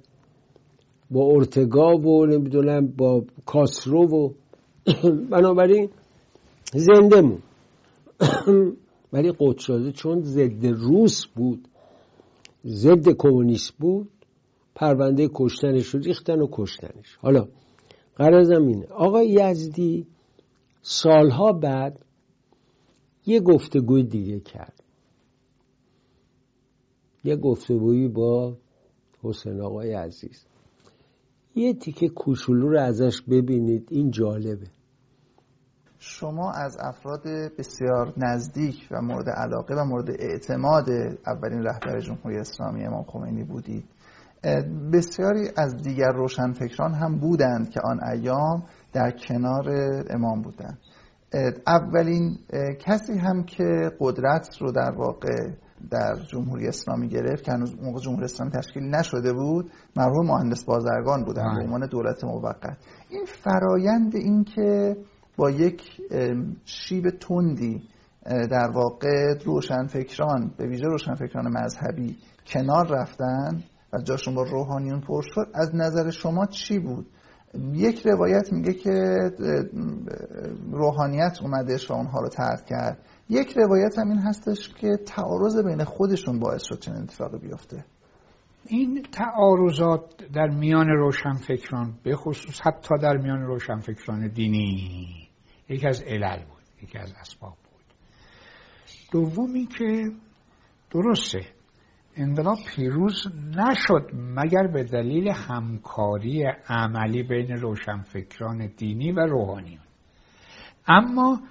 با 1.12 1.26
ارتگا 1.26 1.98
و 1.98 2.26
نمی‌دونم 2.26 2.88
با 2.88 3.24
کاسرو 3.46 4.08
و 4.08 4.30
بنابراین 5.32 5.90
زنده 6.74 7.22
مون. 7.22 7.42
ولی 9.14 9.34
قدس 9.40 9.96
چون 9.96 10.22
ضد 10.22 10.66
روس 10.66 11.26
بود 11.26 11.68
ضد 12.66 13.10
کمونیست 13.18 13.74
بود 13.80 14.12
پرونده 14.76 15.30
کشتنش 15.34 15.86
رو 15.86 16.00
ریختن 16.00 16.42
و 16.42 16.48
کشتنش. 16.52 17.18
حالا 17.22 17.48
قرار 18.16 18.54
اینه. 18.54 18.86
آقای 18.86 19.28
یزدی 19.30 20.08
سالها 20.82 21.54
بعد 21.54 22.06
یه 23.26 23.40
گفتگوی 23.40 24.04
دیگه 24.04 24.40
کرد. 24.40 24.84
یه 27.24 27.36
گفتگویی 27.36 28.08
با 28.08 28.58
حسین 29.24 29.62
آقای 29.62 29.94
عزیز. 29.94 30.46
یه 31.56 31.74
تیکه 31.74 32.10
کوچولو 32.10 32.70
رو 32.70 32.80
ازش 32.80 33.22
ببینید 33.22 33.88
این 33.92 34.12
جالبه. 34.12 34.68
شما 36.00 36.52
از 36.52 36.78
افراد 36.80 37.28
بسیار 37.58 38.14
نزدیک 38.18 38.88
و 38.92 39.02
مورد 39.02 39.30
علاقه 39.30 39.76
و 39.76 39.86
مورد 39.86 40.10
اعتماد 40.20 40.90
اولین 41.28 41.64
رهبر 41.64 42.00
جمهوری 42.00 42.38
اسلامی 42.38 42.86
امام 42.86 43.04
خمینی 43.04 43.44
بودید. 43.44 43.86
بسیاری 44.94 45.50
از 45.58 45.76
دیگر 45.84 46.12
روشنفکران 46.12 46.94
هم 46.94 47.20
بودند 47.20 47.70
که 47.70 47.80
آن 47.84 48.00
ایام 48.04 48.64
در 48.94 49.12
کنار 49.12 49.70
امام 50.10 50.42
بودند. 50.42 50.78
اولین 51.68 52.38
کسی 52.80 53.18
هم 53.18 53.44
که 53.44 53.92
قدرت 54.00 54.58
رو 54.62 54.72
در 54.72 54.92
واقع 54.92 55.52
در 55.92 56.16
جمهوری 56.28 56.68
اسلامی 56.68 57.08
گرفت 57.08 57.44
که 57.44 57.52
هنوز 57.52 57.76
موقع 57.82 58.00
جمهوری 58.00 58.24
اسلامی 58.24 58.52
تشکیل 58.52 58.84
نشده 58.84 59.34
بود 59.34 59.72
مرحوم 59.96 60.28
مهندس 60.28 60.66
بازرگان 60.66 61.24
بودن 61.24 61.56
به 61.56 61.64
عنوان 61.64 61.88
دولت 61.88 62.24
موقت. 62.24 62.78
این 63.10 63.26
فرایند 63.26 64.16
این 64.16 64.44
که 64.44 64.98
با 65.38 65.50
یک 65.50 65.82
شیب 66.66 67.10
تندی 67.10 67.84
در 68.26 68.72
واقع 68.74 69.34
روشنفکران 69.46 70.52
به 70.58 70.68
ویژه 70.68 70.86
روشنفکران 70.86 71.48
مذهبی 71.48 72.18
کنار 72.48 72.88
رفتن 72.88 73.64
و 73.94 74.02
جاشون 74.04 74.36
با 74.36 74.44
روحانیون 74.44 75.02
پر 75.02 75.22
شد 75.22 75.52
از 75.54 75.76
نظر 75.76 76.10
شما 76.10 76.46
چی 76.46 76.80
بود؟ 76.80 77.08
یک 77.74 78.08
روایت 78.08 78.54
میگه 78.54 78.74
که 78.74 78.92
روحانیت 80.72 81.38
اومدش 81.42 81.92
و 81.92 81.94
اونها 81.94 82.20
رو 82.20 82.30
ترک 82.30 82.66
کرد. 82.66 82.98
یک 83.32 83.58
روایت 83.58 84.00
هم 84.00 84.10
این 84.10 84.20
هستش 84.20 84.70
که 84.70 84.98
تعارض 85.06 85.66
بین 85.66 85.84
خودشون 85.84 86.40
باعث 86.40 86.62
شد 86.64 86.80
چنین 86.80 87.02
اتفاقی 87.02 87.38
بیفته. 87.38 87.86
این 88.68 89.02
تعارضات 89.12 90.32
در 90.34 90.48
میان 90.48 90.88
روشنفکران 90.88 91.94
به 92.04 92.16
خصوص 92.16 92.62
حتی 92.64 92.98
در 93.02 93.18
میان 93.18 93.42
روشنفکران 93.42 94.28
دینی 94.28 95.28
یکی 95.70 95.88
از 95.88 96.04
علل 96.08 96.38
بود 96.38 96.84
یکی 96.84 96.98
از 96.98 97.14
اسباب 97.22 97.54
بود. 97.54 97.84
دومی 99.12 99.66
که 99.66 100.12
درسته 100.92 101.46
انقلاب 102.16 102.58
پیروز 102.76 103.28
نشد 103.58 104.10
مگر 104.14 104.68
به 104.68 104.84
دلیل 104.84 105.30
همکاری 105.30 106.44
عملی 106.68 107.24
بین 107.24 107.52
روشنفکران 107.52 108.68
دینی 108.78 109.12
و 109.12 109.20
روحانیون. 109.20 109.82
اما 110.88 111.42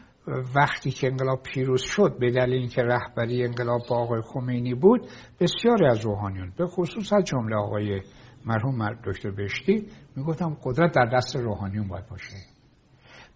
وقتی 0.57 0.91
که 0.91 1.07
انقلاب 1.07 1.43
پیروز 1.43 1.83
شد 1.83 2.17
به 2.21 2.31
دلیل 2.31 2.59
اینکه 2.59 2.83
رهبری 2.83 3.45
انقلاب 3.45 3.81
با 3.91 3.97
آقای 3.97 4.21
خمینی 4.21 4.75
بود 4.75 5.07
بسیاری 5.41 5.87
از 5.87 6.01
روحانیون 6.01 6.53
به 6.57 6.67
خصوص 6.67 7.13
از 7.13 7.25
جمله 7.25 7.57
آقای 7.57 8.01
مرحوم 8.47 8.95
دکتر 9.05 9.31
بشتی 9.31 9.87
می‌گفتم 10.17 10.57
قدرت 10.65 10.95
در 10.95 11.11
دست 11.17 11.37
روحانیون 11.37 11.89
باید 11.89 12.07
باشه. 12.07 12.37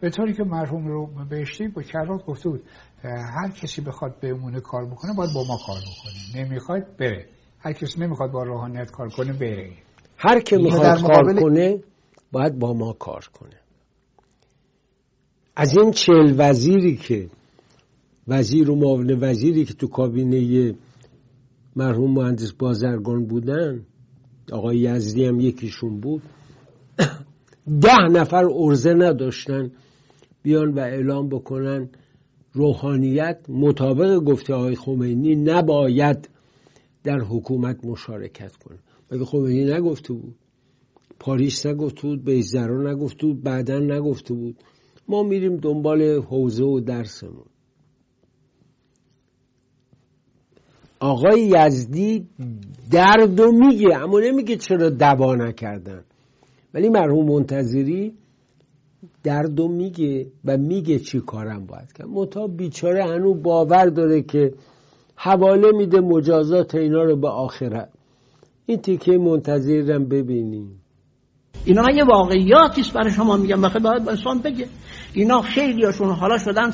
به 0.01 0.11
طوری 0.11 0.33
که 0.33 0.45
مرحوم 0.45 0.87
رو 0.87 1.11
بهشتی 1.31 1.69
با 1.69 1.83
کرات 1.83 2.27
گفته 2.27 2.49
بود 2.49 2.63
هر 3.05 3.51
کسی 3.51 3.83
بخواد 3.83 4.21
بمونه 4.21 4.61
کار 4.61 4.87
بکنه 4.87 5.15
باید 5.17 5.31
با 5.35 5.45
ما 5.49 5.59
کار 5.67 5.77
بکنه. 5.77 6.45
نمی‌خواد 6.45 6.97
بره. 6.97 7.27
هر 7.61 7.73
کسی 7.73 8.01
نمی‌خواد 8.01 8.31
با 8.31 8.43
روحانیت 8.43 8.91
کار 8.91 9.09
کنه 9.09 9.33
بره. 9.33 9.73
هر 10.19 10.41
که 10.41 10.57
می‌خواد 10.57 11.03
کار 11.03 11.35
کنه 11.35 11.81
باید 12.33 12.59
با 12.59 12.73
ما 12.73 12.93
کار 12.93 13.25
کنه. 13.33 13.64
از 15.57 15.77
این 15.77 15.91
چل 15.91 16.35
وزیری 16.39 16.97
که 16.97 17.31
وزیر 18.29 18.71
و 18.71 18.75
معاون 18.75 19.19
وزیری 19.21 19.65
که 19.65 19.75
تو 19.75 19.87
کابینه 19.87 20.75
مرحوم 21.77 22.11
مهندس 22.11 22.53
بازرگان 22.53 23.27
بودن 23.27 23.87
آقای 24.53 24.79
یزدی 24.79 25.25
هم 25.25 25.41
یکیشون 25.41 26.01
بود 26.01 26.23
ده 27.81 28.09
نفر 28.13 28.45
ارزه 28.45 28.95
نداشتن 28.95 29.71
بیان 30.43 30.75
و 30.75 30.79
اعلام 30.79 31.29
بکنن 31.29 31.89
روحانیت 32.53 33.39
مطابق 33.49 34.19
گفته 34.19 34.55
های 34.55 34.75
خمینی 34.75 35.37
نباید 35.37 36.29
در 37.05 37.19
حکومت 37.19 37.85
مشارکت 37.85 38.57
کنه. 38.57 38.79
مگه 39.11 39.25
خمینی 39.25 39.65
نگفته 39.65 40.13
بود؟ 40.13 40.35
پاریس 41.19 41.67
نگفته 41.67 42.03
بود 42.03 42.25
بیزرا 42.25 42.93
نگفته 42.93 43.27
بود 43.27 43.43
بعدا 43.43 43.79
نگفته 43.79 44.35
بود. 44.35 44.57
ما 45.09 45.23
میریم 45.23 45.57
دنبال 45.57 46.03
حوزه 46.03 46.65
و 46.65 46.81
درسمون. 46.81 47.47
آقای 51.01 51.41
یزدی 51.41 52.29
درد 52.91 53.41
و 53.41 53.53
میگه 53.53 53.97
اما 53.97 54.21
نمیگه 54.21 54.57
چرا 54.57 54.91
دوا 54.91 55.35
نکردن. 55.35 56.05
ولی 56.75 56.89
مرحوم 56.89 57.27
منتظری 57.27 58.15
درد 59.23 59.61
و 59.61 59.69
میگه 59.69 60.27
و 60.45 60.57
میگه 60.57 60.99
چی 60.99 61.21
کارم 61.21 61.67
باید 61.67 61.93
کرد 61.93 62.09
متا 62.09 62.47
بیچاره 62.47 63.05
هنو 63.05 63.35
باور 63.35 63.87
داره 63.87 64.23
که 64.23 64.55
حواله 65.17 65.73
میده 65.73 66.01
مجازات 66.01 66.75
اینا 66.75 67.03
رو 67.03 67.17
به 67.17 67.29
آخرت. 67.29 67.89
این 68.67 68.79
تیکه 68.79 69.19
منتظرم 69.19 70.05
ببینیم. 70.05 70.81
اینا 71.65 71.83
یه 71.95 72.05
واقعیاتیست 72.05 72.93
برای 72.93 73.11
شما 73.11 73.37
میگم. 73.37 73.63
بخیر 73.63 73.83
باید 73.83 74.09
انسان 74.09 74.39
بگه 74.39 74.69
اینا 75.15 75.43
خیلی 75.43 75.85
هاشون 75.85 76.11
حالا 76.11 76.39
شدن 76.39 76.73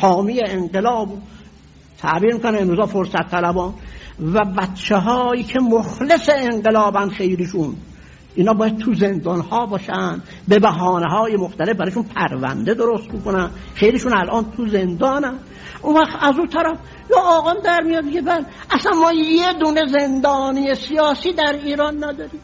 حامی 0.00 0.40
انقلاب. 0.46 1.08
تعبیر 1.98 2.34
می‌کنه 2.34 2.60
امروزا 2.60 2.86
فرصت 2.86 3.30
طلبان. 3.30 3.74
و 4.34 4.44
بچه 4.44 4.96
هایی 4.96 5.42
که 5.42 5.60
مخلص 5.60 6.30
انقلابن 6.32 7.08
خیلیشون. 7.08 7.76
اینا 8.34 8.52
باید 8.54 8.78
تو 8.78 8.94
زندان 8.94 9.40
ها 9.40 9.66
باشن 9.66 10.22
به 10.48 10.58
بحانه 10.58 11.10
های 11.10 11.36
مختلف 11.36 11.76
برایشون 11.76 12.02
پرونده 12.02 12.74
درست 12.74 13.08
بکنن. 13.08 13.50
خیلیشون 13.74 14.16
الان 14.16 14.52
تو 14.56 14.68
زندانن. 14.68 15.34
اون 15.82 15.96
وقت 15.96 16.22
از 16.22 16.38
اون 16.38 16.48
طرف 16.48 16.78
یا 17.10 17.20
آقام 17.20 17.56
در 17.64 17.80
میاد 17.80 18.04
میگه 18.04 18.22
بل 18.22 18.42
اصلا 18.70 18.92
ما 18.92 19.12
یه 19.12 19.52
دونه 19.52 19.86
زندانی 19.86 20.74
سیاسی 20.74 21.32
در 21.32 21.58
ایران 21.64 22.04
نداریم. 22.04 22.40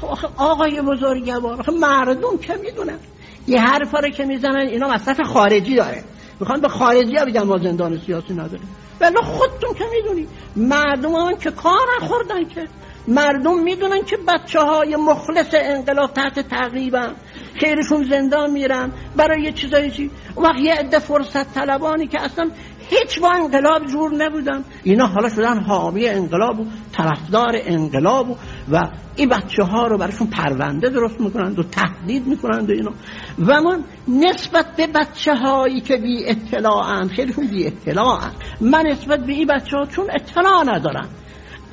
خب 0.00 0.28
آقای 0.36 0.80
بزرگوار 0.82 1.70
مردم 1.80 2.38
که 2.38 2.54
می‌دونن؟ 2.62 2.98
یه 3.46 3.60
حرفا 3.60 3.98
رو 3.98 4.08
که 4.08 4.24
می‌زنن 4.24 4.66
اینا 4.66 4.88
مصرف 4.88 5.20
خارجی 5.20 5.76
داره. 5.76 6.04
می‌خوان 6.40 6.60
به 6.60 6.68
خارجی 6.68 7.16
ها 7.16 7.24
بگن 7.24 7.42
ما 7.42 7.58
زندان 7.58 8.00
سیاسی 8.06 8.32
نداریم. 8.32 8.68
ولی 9.00 9.16
خودتون 9.16 9.74
که 9.74 9.84
می‌دونی 9.96 10.26
مردم 10.56 11.14
هم 11.14 11.36
که 11.36 11.50
کار 11.50 11.86
نخوردن 12.02 12.44
که. 12.44 12.68
مردم 13.08 13.62
می‌دونن 13.62 14.04
که 14.04 14.16
بچه 14.16 14.60
های 14.60 14.96
مخلص 14.96 15.46
انقلاب 15.52 16.12
تحت 16.12 16.48
تعقیبن 16.48 17.14
خیرشون 17.54 18.04
زندان 18.10 18.50
میرن 18.50 18.92
برای 19.16 19.42
یه 19.42 19.52
چیزایی 19.52 19.90
چی؟ 19.90 20.10
وقت 20.36 20.58
یه 20.60 20.74
عده 20.74 20.98
فرصت 20.98 21.54
طلبانی 21.54 22.06
که 22.06 22.20
اصلا 22.20 22.50
هیچ 22.90 23.20
با 23.20 23.32
انقلاب 23.32 23.86
جور 23.86 24.14
نبودن 24.14 24.64
اینا 24.82 25.06
حالا 25.06 25.28
شدن 25.28 25.62
حامی 25.62 26.06
انقلاب 26.06 26.60
و 26.60 26.64
طرفدار 26.92 27.52
انقلاب 27.54 28.38
و 28.72 28.80
این 29.16 29.28
بچه 29.28 29.62
ها 29.62 29.86
رو 29.86 29.98
براشون 29.98 30.26
پرونده 30.26 30.88
درست 30.88 31.20
می‌کنند 31.20 31.58
و 31.58 31.62
تهدید 31.62 32.26
می‌کنند 32.26 32.70
و 32.70 32.72
اینا. 32.72 32.92
و 33.38 33.62
من 33.62 33.84
نسبت 34.08 34.76
به 34.76 34.86
بچه 34.86 35.34
هایی 35.34 35.80
که 35.80 35.96
بی 35.96 36.24
اطلاعن 36.26 37.08
خیلیشون 37.08 37.46
بی 37.46 37.66
اطلاعن 37.66 38.32
من 38.60 38.82
نسبت 38.86 39.20
به 39.20 39.32
این 39.32 39.46
بچه 39.46 39.76
ها 39.76 39.86
چون 39.86 40.06
اطلاع 40.10 40.64
ندارم. 40.66 41.08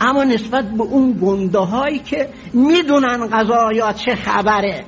اما 0.01 0.23
نسبت 0.23 0.65
به 0.65 0.83
اون 0.83 1.19
گنده 1.21 1.59
هایی 1.59 1.99
که 1.99 2.29
می‌دونن 2.53 3.27
قضایا 3.27 3.93
چه 3.93 4.15
خبره. 4.15 4.85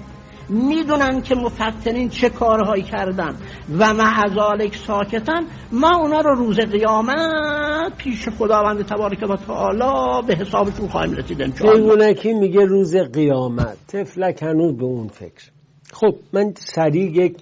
می‌دونن 0.49 1.21
که 1.21 1.35
مفتنین 1.35 2.09
چه 2.09 2.29
کارهایی 2.29 2.83
کردن 2.83 3.35
و 3.79 3.93
معذالک 3.93 4.75
ساکتن 4.75 5.41
ما 5.71 5.97
اونا 5.97 6.21
رو 6.21 6.35
روز 6.35 6.59
قیامت 6.59 7.97
پیش 7.97 8.29
خداوند 8.29 8.85
تبارک 8.85 9.29
و 9.29 9.35
تعالی 9.35 10.27
به 10.27 10.35
حسابشون 10.35 10.87
خواهیم 10.87 11.13
رسید 11.13 11.41
انشاءالله. 11.41 12.39
میگه 12.39 12.65
روز 12.65 12.95
قیامت. 12.95 13.77
تفلک 13.87 14.43
هنوز 14.43 14.77
به 14.77 14.85
اون 14.85 15.07
فکر. 15.07 15.51
خب 15.93 16.15
من 16.33 16.53
سریع 16.55 17.25
یک 17.25 17.37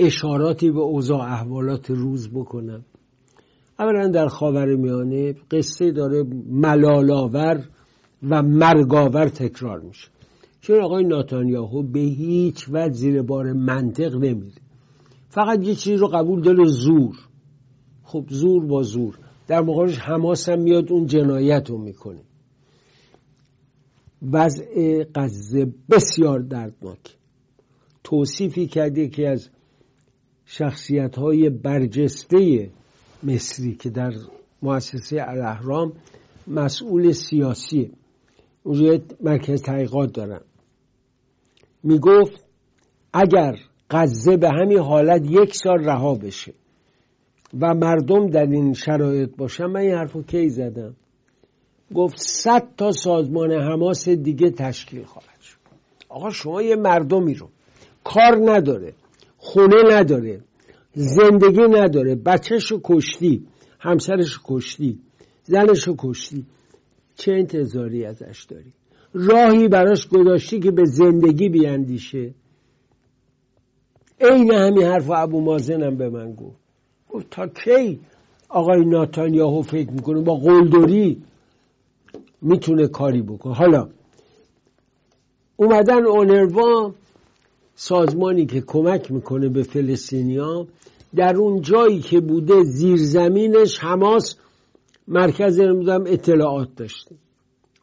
اشاراتی 0.00 0.70
به 0.70 0.80
اوضاع 0.80 1.20
احوالات 1.20 1.90
روز 1.90 2.30
بکنم. 2.30 2.84
اولا 3.78 4.08
در 4.08 4.28
خاور 4.28 4.74
میانه 4.74 5.34
قصه 5.50 5.90
داره 5.90 6.24
ملالاور 6.50 7.64
و 8.30 8.42
مرگاور 8.42 9.28
تکرار 9.28 9.80
میشه. 9.80 10.08
چون 10.60 10.80
آقای 10.80 11.04
ناتانیاهو 11.04 11.82
به 11.82 12.00
هیچ 12.00 12.68
وجه 12.68 12.92
زیر 12.92 13.22
بار 13.22 13.52
منطق 13.52 14.14
نمیره؟ 14.14 14.60
فقط 15.28 15.64
یه 15.64 15.74
چیزی 15.74 15.96
رو 15.96 16.08
قبول 16.08 16.40
داره 16.42 16.64
زور. 16.64 17.16
خب 18.02 18.24
زور 18.28 18.66
با 18.66 18.82
زور. 18.82 19.18
در 19.46 19.60
مقابلش 19.60 19.98
حماس 19.98 20.48
هم 20.48 20.60
میاد 20.60 20.92
اون 20.92 21.06
جنایت 21.06 21.70
رو 21.70 21.78
می‌کنه. 21.78 22.20
وضع 24.32 25.04
غزه 25.14 25.72
بسیار 25.90 26.40
دردناک. 26.40 27.16
توصیفی 28.04 28.66
کرده 28.66 29.08
که 29.08 29.28
از 29.28 29.48
شخصیت 30.44 31.18
های 31.18 31.50
برجسته 31.50 32.70
مصری 33.22 33.74
که 33.74 33.90
در 33.90 34.12
مؤسسه 34.62 35.24
الاهرام 35.28 35.92
مسئول 36.46 37.12
سیاسی 37.12 37.90
اونجا 38.62 38.98
مرکز 39.20 39.62
تحقیقات 39.62 40.12
دارن. 40.12 40.40
می‌گفت 41.82 42.44
اگر 43.12 43.54
غزه 43.90 44.36
به 44.36 44.50
همین 44.50 44.78
حالت 44.78 45.26
یک 45.30 45.54
سال 45.54 45.84
رها 45.84 46.14
بشه 46.14 46.52
و 47.60 47.74
مردم 47.74 48.26
در 48.26 48.46
این 48.46 48.72
شرایط 48.72 49.36
باشن 49.36 49.66
من 49.66 49.80
این 49.80 49.94
حرف 49.94 50.16
کی 50.26 50.48
زدم؟ 50.48 50.94
گفت 51.94 52.16
صد 52.18 52.68
تا 52.76 52.92
سازمان 52.92 53.52
حماس 53.52 54.08
دیگه 54.08 54.50
تشکیل 54.50 55.04
خواهد 55.04 55.40
شد. 55.40 55.56
آقا 56.08 56.30
شما 56.30 56.62
یه 56.62 56.76
مردمی 56.76 57.34
رو 57.34 57.48
کار 58.04 58.52
نداره 58.52 58.92
خونه 59.38 59.82
نداره 59.92 60.40
زندگی 60.94 61.62
نداره 61.70 62.14
بچهشو 62.14 62.80
کشتی 62.84 63.46
همسرشو 63.80 64.40
کشتی 64.44 64.98
زنشو 65.44 65.94
کشتی 65.98 66.46
چه 67.16 67.32
انتظاری 67.32 68.04
ازش 68.04 68.46
داری؟ 68.48 68.72
راهی 69.14 69.68
براش 69.68 70.08
گذاشتی 70.08 70.60
که 70.60 70.70
به 70.70 70.84
زندگی 70.84 71.48
بیاندیشه. 71.48 72.34
عین 74.20 74.52
همین 74.52 74.82
حرف 74.82 75.10
ابو 75.10 75.40
مازنم 75.40 75.96
به 75.96 76.08
من 76.08 76.32
گفت. 76.32 76.56
گفت 77.10 77.30
تا 77.30 77.46
کی 77.46 78.00
آقای 78.48 78.84
ناتانیاهو 78.84 79.62
فکر 79.62 79.90
می‌کنه 79.90 80.20
با 80.20 80.34
قلدری 80.34 81.22
می‌تونه 82.42 82.88
کاری 82.88 83.22
بکنه؟ 83.22 83.54
حالا 83.54 83.88
اومدن 85.56 86.04
اونروا 86.04 86.94
سازمانی 87.74 88.46
که 88.46 88.60
کمک 88.60 89.12
می‌کنه 89.12 89.48
به 89.48 89.62
فلسطینیا 89.62 90.66
در 91.14 91.36
اون 91.36 91.62
جایی 91.62 92.00
که 92.00 92.20
بوده 92.20 92.62
زیرزمینش 92.62 93.78
حماس 93.78 94.36
مرکز 95.08 95.60
نمی‌دونم 95.60 96.04
اطلاعات 96.06 96.68
داشته. 96.76 97.16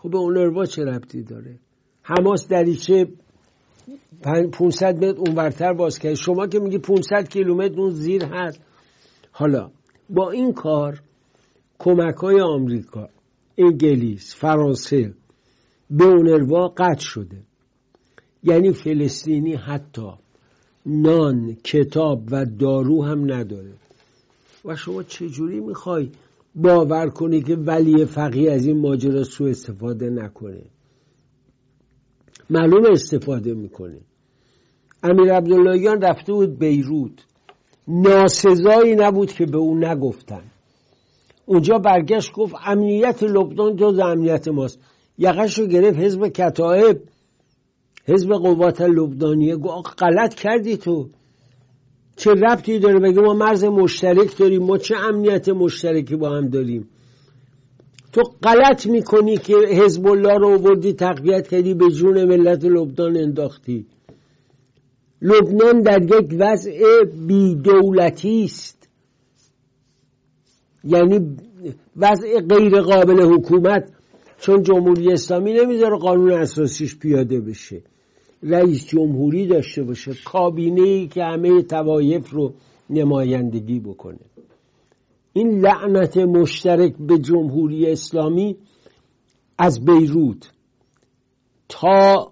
خب 0.06 0.12
به 0.12 0.18
اونروا 0.18 0.66
چه 0.66 0.84
ربطی 0.84 1.24
داره؟ 1.24 1.60
حماس 2.04 2.48
دریچه 2.48 3.08
500 4.54 5.06
متر 5.06 5.18
اونورتر 5.18 5.74
باز 5.74 6.00
کرد. 6.00 6.14
شما 6.14 6.48
که 6.48 6.60
میگی 6.60 6.78
500 6.78 7.30
کیلومتر 7.30 7.82
اون 7.82 7.90
زیر 7.90 8.26
هست. 8.26 8.62
حالا 9.32 9.72
با 10.10 10.32
این 10.32 10.54
کار 10.54 11.02
کمک 11.80 12.16
های 12.16 12.42
آمریکا 12.42 13.10
انگلیس 13.58 14.36
فرانسه 14.36 15.14
به 15.90 16.06
اونروا 16.06 16.68
قطع 16.78 17.06
شده. 17.06 17.38
یعنی 18.44 18.74
فلسطینی 18.74 19.56
حتی 19.56 20.12
نان 20.86 21.54
کتاب 21.64 22.22
و 22.32 22.46
دارو 22.46 23.06
هم 23.06 23.34
نداره. 23.34 23.74
و 24.66 24.76
شما 24.76 25.04
چجوری 25.04 25.60
می‌خوای 25.60 26.10
باور 26.56 27.10
کنی 27.10 27.42
که 27.42 27.56
ولی 27.56 28.06
فقیه 28.06 28.52
از 28.52 28.66
این 28.66 28.82
ماجرا 28.82 29.24
سو 29.24 29.44
استفاده 29.44 30.10
نکنه. 30.10 30.66
معلوم 32.50 32.86
استفاده 32.92 33.54
می‌کنه. 33.54 34.00
امیر 35.04 35.34
عبداللهیان 35.34 36.02
رفته 36.02 36.34
بود 36.34 36.60
بیروت. 36.60 37.26
ناسزایی 37.88 38.96
نبود 38.96 39.32
که 39.32 39.46
به 39.46 39.58
او 39.58 39.78
نگفتن. 39.78 40.44
اونجا 41.46 41.78
برگشت 41.78 42.34
گفت 42.34 42.56
امنیت 42.66 43.24
لبنان 43.24 43.76
جز 43.76 44.00
امنیت 44.00 44.48
ماست. 44.48 44.80
یقش 45.18 45.60
رو 45.60 45.68
گرفت 45.68 46.00
حزب 46.00 46.28
کتائب 46.28 47.02
حزب 48.06 48.34
قوات 48.34 48.82
لبنانیه. 48.82 49.56
گفت 49.56 50.04
غلط 50.04 50.34
کردی 50.34 50.78
تو. 50.78 51.10
چه 52.16 52.32
ربطی 52.32 52.80
داره؟ 52.80 53.00
بگه 53.00 53.22
ما 53.22 53.34
مرز 53.34 53.64
مشترک 53.64 54.38
داریم؟ 54.38 54.64
ما 54.64 54.78
چه 54.78 54.96
امنیت 54.96 55.50
مشترکی 55.50 56.16
با 56.16 56.30
هم 56.30 56.48
داریم؟ 56.48 56.90
تو 58.14 58.22
غلط 58.44 58.88
می‌کنی 58.88 59.38
که 59.38 59.56
حزب 59.56 60.08
الله 60.08 60.38
رو 60.38 60.48
آوردی 60.48 60.94
تقویت 60.94 61.48
کردی 61.48 61.74
به 61.74 61.90
جون 61.90 62.26
ملت 62.26 62.66
لبنان 62.66 63.18
انداختی. 63.18 63.86
لبنان 65.22 65.82
در 65.82 66.02
یک 66.04 66.36
وضع 66.40 67.04
بیدولتی 67.28 68.44
است. 68.44 68.90
یعنی 70.84 71.38
وضع 71.98 72.40
غیر 72.40 72.82
قابل 72.82 73.22
حکومت 73.22 73.92
چون 74.40 74.64
جمهوری 74.64 75.12
اسلامی 75.12 75.54
نمی‌ذاره 75.54 75.98
قانون 75.98 76.32
اساسیش 76.32 77.00
پیاده 77.00 77.40
بشه. 77.40 77.82
رئیس 78.46 78.88
جمهوری 78.88 79.48
داشته 79.48 79.84
باشه 79.84 80.14
کابینه 80.26 80.82
ای 80.82 81.08
که 81.08 81.24
همه 81.24 81.62
توایف 81.62 82.30
رو 82.30 82.54
نمایندگی 82.90 83.80
بکنه. 83.80 84.20
این 85.34 85.60
لعنت 85.60 86.18
مشترک 86.18 86.94
به 87.00 87.20
جمهوری 87.20 87.92
اسلامی 87.92 88.56
از 89.58 89.86
بیروت 89.86 90.52
تا 91.70 92.32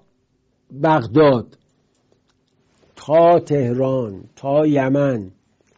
بغداد 0.83 1.57
تا 2.95 3.39
تهران 3.39 4.23
تا 4.35 4.67
یمن 4.67 5.31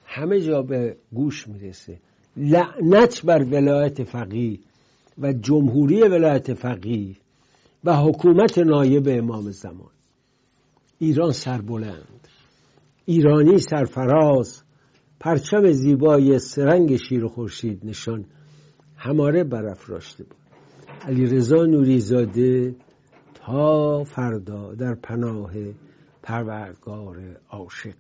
همه 0.06 0.42
جا 0.42 0.62
به 0.62 0.98
گوش 1.14 1.48
می‌رسه. 1.48 2.00
لعنت 2.38 3.26
بر 3.26 3.44
ولایت 3.44 4.04
فقیه 4.04 4.60
و 5.18 5.34
جمهوری 5.34 6.02
ولایت 6.02 6.54
فقیه 6.54 7.16
و 7.84 7.96
حکومت 7.96 8.58
نایب 8.58 9.08
امام 9.10 9.52
زمان. 9.52 9.95
ایران 11.00 11.32
سربلند 11.32 12.28
ایرانی 13.06 13.58
سرفراز 13.58 14.64
پرچم 15.20 15.72
زیبای 15.72 16.40
سرنگ 16.40 16.96
شیر 16.96 17.26
و 17.26 17.28
خورشید 17.28 17.86
نشان 17.86 18.26
هماره 18.98 19.44
برافراشته 19.44 20.24
بود. 20.24 20.38
علی 21.02 21.26
رضا 21.26 21.66
نوریزاده 21.66 22.76
تا 23.34 24.04
فردا 24.04 24.74
در 24.74 24.96
پناه 24.96 25.52
پروردگار 26.24 27.38
عاشق. 27.50 27.94